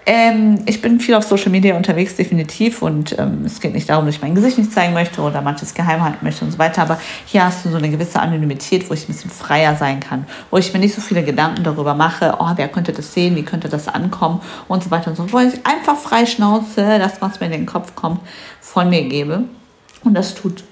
Ähm, 0.06 0.60
ich 0.66 0.82
bin 0.82 1.00
viel 1.00 1.16
auf 1.16 1.24
Social 1.24 1.50
Media 1.50 1.78
unterwegs, 1.78 2.16
definitiv. 2.16 2.82
Und 2.82 3.18
ähm, 3.18 3.44
es 3.46 3.60
geht 3.62 3.74
nicht 3.74 3.90
darum, 3.90 4.06
dass 4.06 4.16
ich 4.16 4.22
mein 4.22 4.36
Gesicht 4.36 4.58
nicht 4.58 4.74
zeigen 4.74 4.94
möchte 4.94 5.22
oder 5.22 5.42
manches 5.42 5.74
geheim 5.74 6.04
halten 6.04 6.26
möchte 6.26 6.44
und 6.44 6.52
so 6.52 6.60
weiter. 6.60 6.82
Aber 6.82 7.00
hier 7.26 7.46
hast 7.46 7.64
du 7.64 7.70
so 7.70 7.78
eine 7.78 7.90
gewisse 7.90 8.20
Anonymität, 8.20 8.90
wo 8.90 8.94
ich 8.94 9.04
ein 9.04 9.14
bisschen 9.14 9.32
freier 9.32 9.76
sein 9.76 10.00
kann. 10.00 10.26
Wo 10.52 10.58
ich 10.58 10.74
mir 10.74 10.80
nicht 10.80 10.96
so 10.96 11.02
viele 11.02 11.24
Gedanken 11.24 11.64
darüber 11.64 11.94
mache, 11.94 12.36
oh, 12.40 12.52
wer 12.56 12.68
könnte 12.68 12.92
das 12.92 13.14
sehen, 13.14 13.36
wie 13.36 13.44
könnte 13.44 13.70
das 13.70 13.88
ankommen 13.88 14.42
und 14.68 14.84
so 14.84 14.92
weiter 14.92 15.12
und 15.12 15.16
so 15.16 15.28
fort. 15.28 15.54
Ich 15.54 15.66
einfach 15.66 15.96
frei 15.96 16.26
schnauze, 16.26 17.00
das, 17.00 17.22
was 17.22 17.40
mir 17.40 17.46
in 17.46 17.54
den 17.54 17.66
Kopf 17.66 17.96
kommt, 17.96 18.20
von 18.62 18.90
mir 18.90 19.08
gebe. 19.08 19.44
Und 20.04 20.16
das 20.16 20.34
tut 20.34 20.64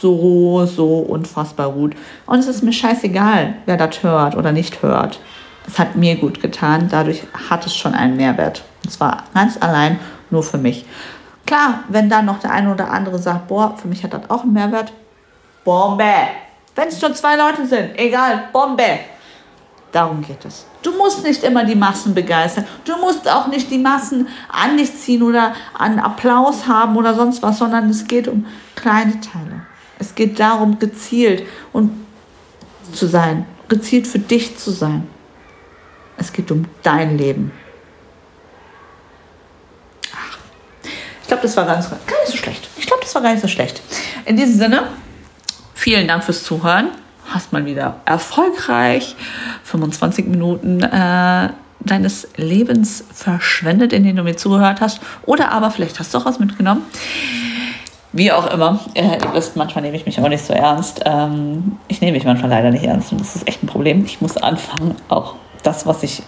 so, 0.00 0.66
so 0.66 0.98
unfassbar 0.98 1.70
gut. 1.70 1.94
Und 2.26 2.38
es 2.38 2.46
ist 2.46 2.62
mir 2.62 2.72
scheißegal, 2.72 3.54
wer 3.66 3.76
das 3.76 4.02
hört 4.02 4.36
oder 4.36 4.52
nicht 4.52 4.82
hört. 4.82 5.20
Es 5.66 5.78
hat 5.78 5.96
mir 5.96 6.16
gut 6.16 6.40
getan. 6.40 6.88
Dadurch 6.90 7.22
hat 7.50 7.66
es 7.66 7.74
schon 7.76 7.94
einen 7.94 8.16
Mehrwert. 8.16 8.62
Und 8.84 8.90
zwar 8.90 9.24
ganz 9.34 9.60
allein 9.60 9.98
nur 10.30 10.42
für 10.42 10.58
mich. 10.58 10.84
Klar, 11.44 11.84
wenn 11.88 12.08
dann 12.08 12.26
noch 12.26 12.40
der 12.40 12.52
eine 12.52 12.72
oder 12.72 12.90
andere 12.90 13.18
sagt, 13.18 13.48
boah, 13.48 13.76
für 13.76 13.88
mich 13.88 14.02
hat 14.02 14.12
das 14.12 14.28
auch 14.30 14.42
einen 14.42 14.52
Mehrwert. 14.52 14.92
Bombe! 15.64 16.04
Wenn 16.74 16.88
es 16.88 17.00
nur 17.00 17.14
zwei 17.14 17.36
Leute 17.36 17.66
sind, 17.66 17.98
egal, 17.98 18.44
Bombe! 18.52 19.00
Darum 19.96 20.20
geht 20.20 20.44
es. 20.44 20.66
Du 20.82 20.90
musst 20.98 21.22
nicht 21.22 21.42
immer 21.42 21.64
die 21.64 21.74
Massen 21.74 22.12
begeistern. 22.12 22.66
Du 22.84 22.98
musst 22.98 23.26
auch 23.26 23.46
nicht 23.46 23.70
die 23.70 23.78
Massen 23.78 24.28
an 24.50 24.76
dich 24.76 24.94
ziehen 24.94 25.22
oder 25.22 25.54
an 25.72 25.98
Applaus 25.98 26.66
haben 26.68 26.98
oder 26.98 27.14
sonst 27.14 27.42
was, 27.42 27.56
sondern 27.56 27.88
es 27.88 28.06
geht 28.06 28.28
um 28.28 28.44
kleine 28.74 29.18
Teile. 29.22 29.64
Es 29.98 30.14
geht 30.14 30.38
darum, 30.38 30.78
gezielt 30.78 31.44
und 31.72 31.92
zu 32.92 33.06
sein, 33.06 33.46
gezielt 33.70 34.06
für 34.06 34.18
dich 34.18 34.58
zu 34.58 34.70
sein. 34.70 35.08
Es 36.18 36.30
geht 36.30 36.50
um 36.50 36.66
dein 36.82 37.16
Leben. 37.16 37.50
Ach, 40.14 40.38
ich 41.22 41.26
glaube, 41.26 41.42
das 41.42 41.56
war 41.56 41.64
ganz, 41.64 41.88
gar 41.88 41.96
nicht 41.96 42.32
so 42.32 42.36
schlecht. 42.36 42.68
Ich 42.76 42.86
glaube, 42.86 43.02
das 43.02 43.14
war 43.14 43.22
gar 43.22 43.30
nicht 43.30 43.40
so 43.40 43.48
schlecht. 43.48 43.80
In 44.26 44.36
diesem 44.36 44.58
Sinne, 44.58 44.88
vielen 45.72 46.06
Dank 46.06 46.22
fürs 46.22 46.44
Zuhören. 46.44 46.90
Hast 47.28 47.52
mal 47.52 47.64
wieder 47.64 47.96
erfolgreich 48.04 49.16
25 49.64 50.26
Minuten 50.26 50.82
äh, 50.82 51.50
deines 51.80 52.28
Lebens 52.36 53.04
verschwendet, 53.12 53.92
in 53.92 54.04
denen 54.04 54.16
du 54.16 54.22
mir 54.22 54.36
zugehört 54.36 54.80
hast. 54.80 55.00
Oder 55.24 55.52
aber 55.52 55.70
vielleicht 55.70 55.98
hast 55.98 56.14
du 56.14 56.18
auch 56.18 56.24
was 56.24 56.38
mitgenommen. 56.38 56.82
Wie 58.12 58.32
auch 58.32 58.50
immer. 58.50 58.80
Äh, 58.94 59.18
ihr 59.22 59.34
wisst, 59.34 59.56
manchmal 59.56 59.82
nehme 59.82 59.96
ich 59.96 60.06
mich 60.06 60.18
auch 60.20 60.28
nicht 60.28 60.44
so 60.44 60.52
ernst. 60.52 61.02
Ähm, 61.04 61.78
ich 61.88 62.00
nehme 62.00 62.12
mich 62.12 62.24
manchmal 62.24 62.50
leider 62.50 62.70
nicht 62.70 62.84
ernst 62.84 63.12
und 63.12 63.20
das 63.20 63.36
ist 63.36 63.46
echt 63.46 63.62
ein 63.62 63.66
Problem. 63.66 64.04
Ich 64.04 64.20
muss 64.20 64.36
anfangen, 64.36 64.94
auch 65.08 65.34
das, 65.62 65.86
was 65.86 66.02
ich 66.02 66.22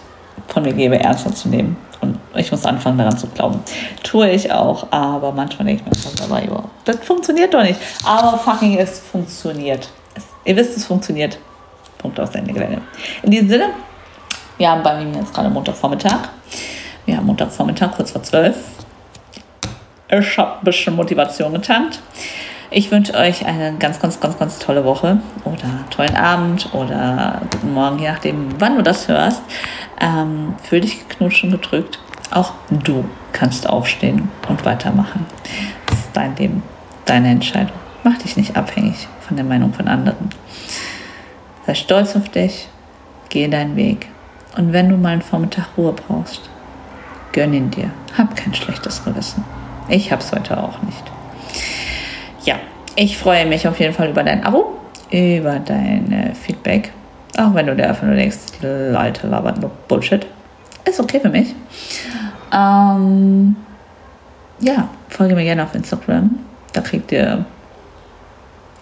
von 0.47 0.63
mir 0.63 0.73
gebe, 0.73 0.99
ernster 0.99 1.33
zu 1.33 1.49
nehmen. 1.49 1.77
Und 2.01 2.17
ich 2.35 2.51
muss 2.51 2.65
anfangen, 2.65 2.97
daran 2.97 3.17
zu 3.17 3.27
glauben. 3.27 3.59
Tue 4.03 4.29
ich 4.29 4.51
auch, 4.51 4.87
aber 4.91 5.31
manchmal 5.31 5.65
denke 5.67 5.81
ich 5.81 5.85
mir 5.85 5.91
das 5.91 6.03
funktioniert 7.03 7.53
doch 7.53 7.63
nicht. 7.63 7.79
Aber 8.05 8.37
fucking, 8.37 8.77
es 8.77 8.99
funktioniert. 8.99 9.89
Ihr 10.49 10.55
wisst, 10.55 10.75
es 10.75 10.87
funktioniert. 10.87 11.37
Punkt 11.99 12.19
aus 12.19 12.33
Ende 12.33 12.51
Gelände. 12.51 12.81
In 13.21 13.29
diesem 13.29 13.49
Sinne, 13.49 13.69
wir 14.57 14.71
haben 14.71 14.81
bei 14.81 15.05
mir 15.05 15.19
jetzt 15.19 15.31
gerade 15.31 15.47
Montagvormittag. 15.47 16.29
Wir 17.05 17.17
haben 17.17 17.27
Montagvormittag, 17.27 17.91
kurz 17.95 18.09
vor 18.09 18.23
zwölf. 18.23 18.55
Ich 20.09 20.37
habe 20.39 20.57
ein 20.57 20.63
bisschen 20.63 20.95
Motivation 20.95 21.53
getankt. 21.53 22.01
Ich 22.71 22.89
wünsche 22.89 23.13
euch 23.13 23.45
eine 23.45 23.75
ganz, 23.77 23.99
ganz, 23.99 24.19
ganz, 24.19 24.39
ganz 24.39 24.57
tolle 24.57 24.83
Woche 24.85 25.19
oder 25.45 25.85
tollen 25.91 26.15
Abend 26.15 26.73
oder 26.73 27.43
guten 27.51 27.71
Morgen, 27.75 27.99
je 27.99 28.09
nachdem, 28.09 28.59
wann 28.59 28.75
du 28.75 28.81
das 28.81 29.07
hörst. 29.07 29.43
Ähm, 30.01 30.55
fühl 30.63 30.81
dich 30.81 31.07
geknutscht 31.07 31.43
und 31.43 31.51
gedrückt. 31.51 31.99
Auch 32.31 32.53
du 32.71 33.05
kannst 33.33 33.69
aufstehen 33.69 34.31
und 34.47 34.65
weitermachen. 34.65 35.27
Das 35.85 35.99
ist 35.99 36.09
dein 36.13 36.35
Leben, 36.37 36.63
deine 37.05 37.29
Entscheidung. 37.29 37.77
Mach 38.03 38.17
dich 38.17 38.35
nicht 38.35 38.57
abhängig 38.57 39.07
von 39.29 39.37
der 39.37 39.45
Meinung 39.45 39.71
von 39.71 39.87
anderen. 39.87 40.29
Sei 41.65 41.75
stolz 41.75 42.15
auf 42.15 42.29
dich, 42.29 42.67
geh 43.29 43.47
deinen 43.47 43.75
Weg. 43.75 44.07
Und 44.57 44.73
wenn 44.73 44.89
du 44.89 44.97
mal 44.97 45.13
einen 45.13 45.21
Vormittag 45.21 45.67
Ruhe 45.77 45.93
brauchst, 45.93 46.49
gönn 47.31 47.53
ihn 47.53 47.69
dir. 47.69 47.91
Hab 48.17 48.35
kein 48.35 48.55
schlechtes 48.55 49.05
Gewissen. 49.05 49.45
Ich 49.87 50.11
hab's 50.11 50.31
heute 50.31 50.57
auch 50.57 50.81
nicht. 50.81 51.03
Ja, 52.43 52.55
ich 52.95 53.19
freue 53.19 53.45
mich 53.45 53.67
auf 53.67 53.79
jeden 53.79 53.93
Fall 53.93 54.09
über 54.09 54.23
dein 54.23 54.43
Abo, 54.43 54.79
über 55.11 55.59
dein 55.59 56.33
Feedback. 56.33 56.91
Auch 57.37 57.53
wenn 57.53 57.67
du 57.67 57.75
dir 57.75 57.87
einfach 57.87 58.03
nur 58.03 58.15
denkst, 58.15 58.37
Leute 58.61 59.27
labert 59.27 59.61
nur 59.61 59.69
Bullshit. 59.87 60.25
Ist 60.85 60.99
okay 60.99 61.19
für 61.19 61.29
mich. 61.29 61.53
Ähm, 62.51 63.55
ja, 64.59 64.89
folge 65.07 65.35
mir 65.35 65.43
gerne 65.43 65.63
auf 65.63 65.75
Instagram. 65.75 66.39
Da 66.73 66.81
kriegt 66.81 67.11
ihr 67.11 67.45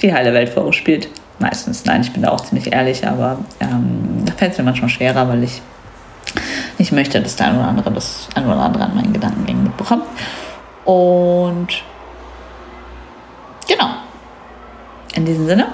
die 0.02 0.14
heile 0.14 0.34
Welt 0.34 0.50
vorgespielt. 0.50 1.10
Meistens, 1.40 1.86
nein, 1.86 2.02
ich 2.02 2.12
bin 2.12 2.24
da 2.24 2.30
auch 2.30 2.42
ziemlich 2.42 2.74
ehrlich, 2.74 3.08
aber 3.08 3.40
ähm, 3.60 4.24
da 4.26 4.34
fällt 4.34 4.54
es 4.54 4.58
mir 4.58 4.64
manchmal 4.64 4.90
schwerer, 4.90 5.28
weil 5.30 5.44
ich 5.44 5.62
nicht 6.80 6.92
möchte, 6.92 7.22
dass 7.22 7.36
der 7.36 7.48
ein 7.48 7.56
oder 7.58 7.68
andere 7.68 7.92
das 7.92 8.28
ein 8.36 8.46
oder 8.46 8.60
andere 8.60 8.86
an 8.86 8.96
meinen 8.96 9.14
Gedankengängen 9.14 9.64
mitbekommt. 9.64 10.04
Und 10.86 11.68
genau. 13.68 13.90
In 15.16 15.26
diesem 15.26 15.48
Sinne, 15.48 15.68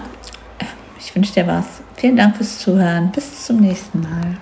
ich 0.99 1.13
wünsche 1.15 1.33
dir 1.33 1.47
was. 1.47 1.65
Vielen 1.97 2.17
Dank 2.17 2.38
fürs 2.38 2.59
Zuhören. 2.59 3.12
Bis 3.12 3.45
zum 3.45 3.57
nächsten 3.57 4.01
Mal. 4.01 4.38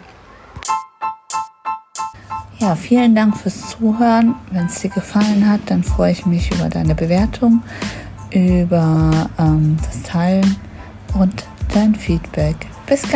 Ja, 2.60 2.76
vielen 2.76 3.16
Dank 3.16 3.38
fürs 3.38 3.70
Zuhören. 3.72 4.36
Wenn 4.52 4.68
es 4.68 4.76
dir 4.76 4.92
gefallen 4.92 5.50
hat, 5.50 5.62
dann 5.66 5.84
freue 5.84 6.12
ich 6.12 6.28
mich 6.28 6.52
über 6.54 6.70
deine 6.70 6.94
Bewertung, 6.94 7.64
über 8.32 9.30
ähm, 9.38 9.78
das 9.86 10.04
Teilen 10.04 10.56
und 11.14 11.44
dein 11.74 11.96
Feedback. 11.96 12.56
Bis 12.86 13.10
ganz 13.10 13.12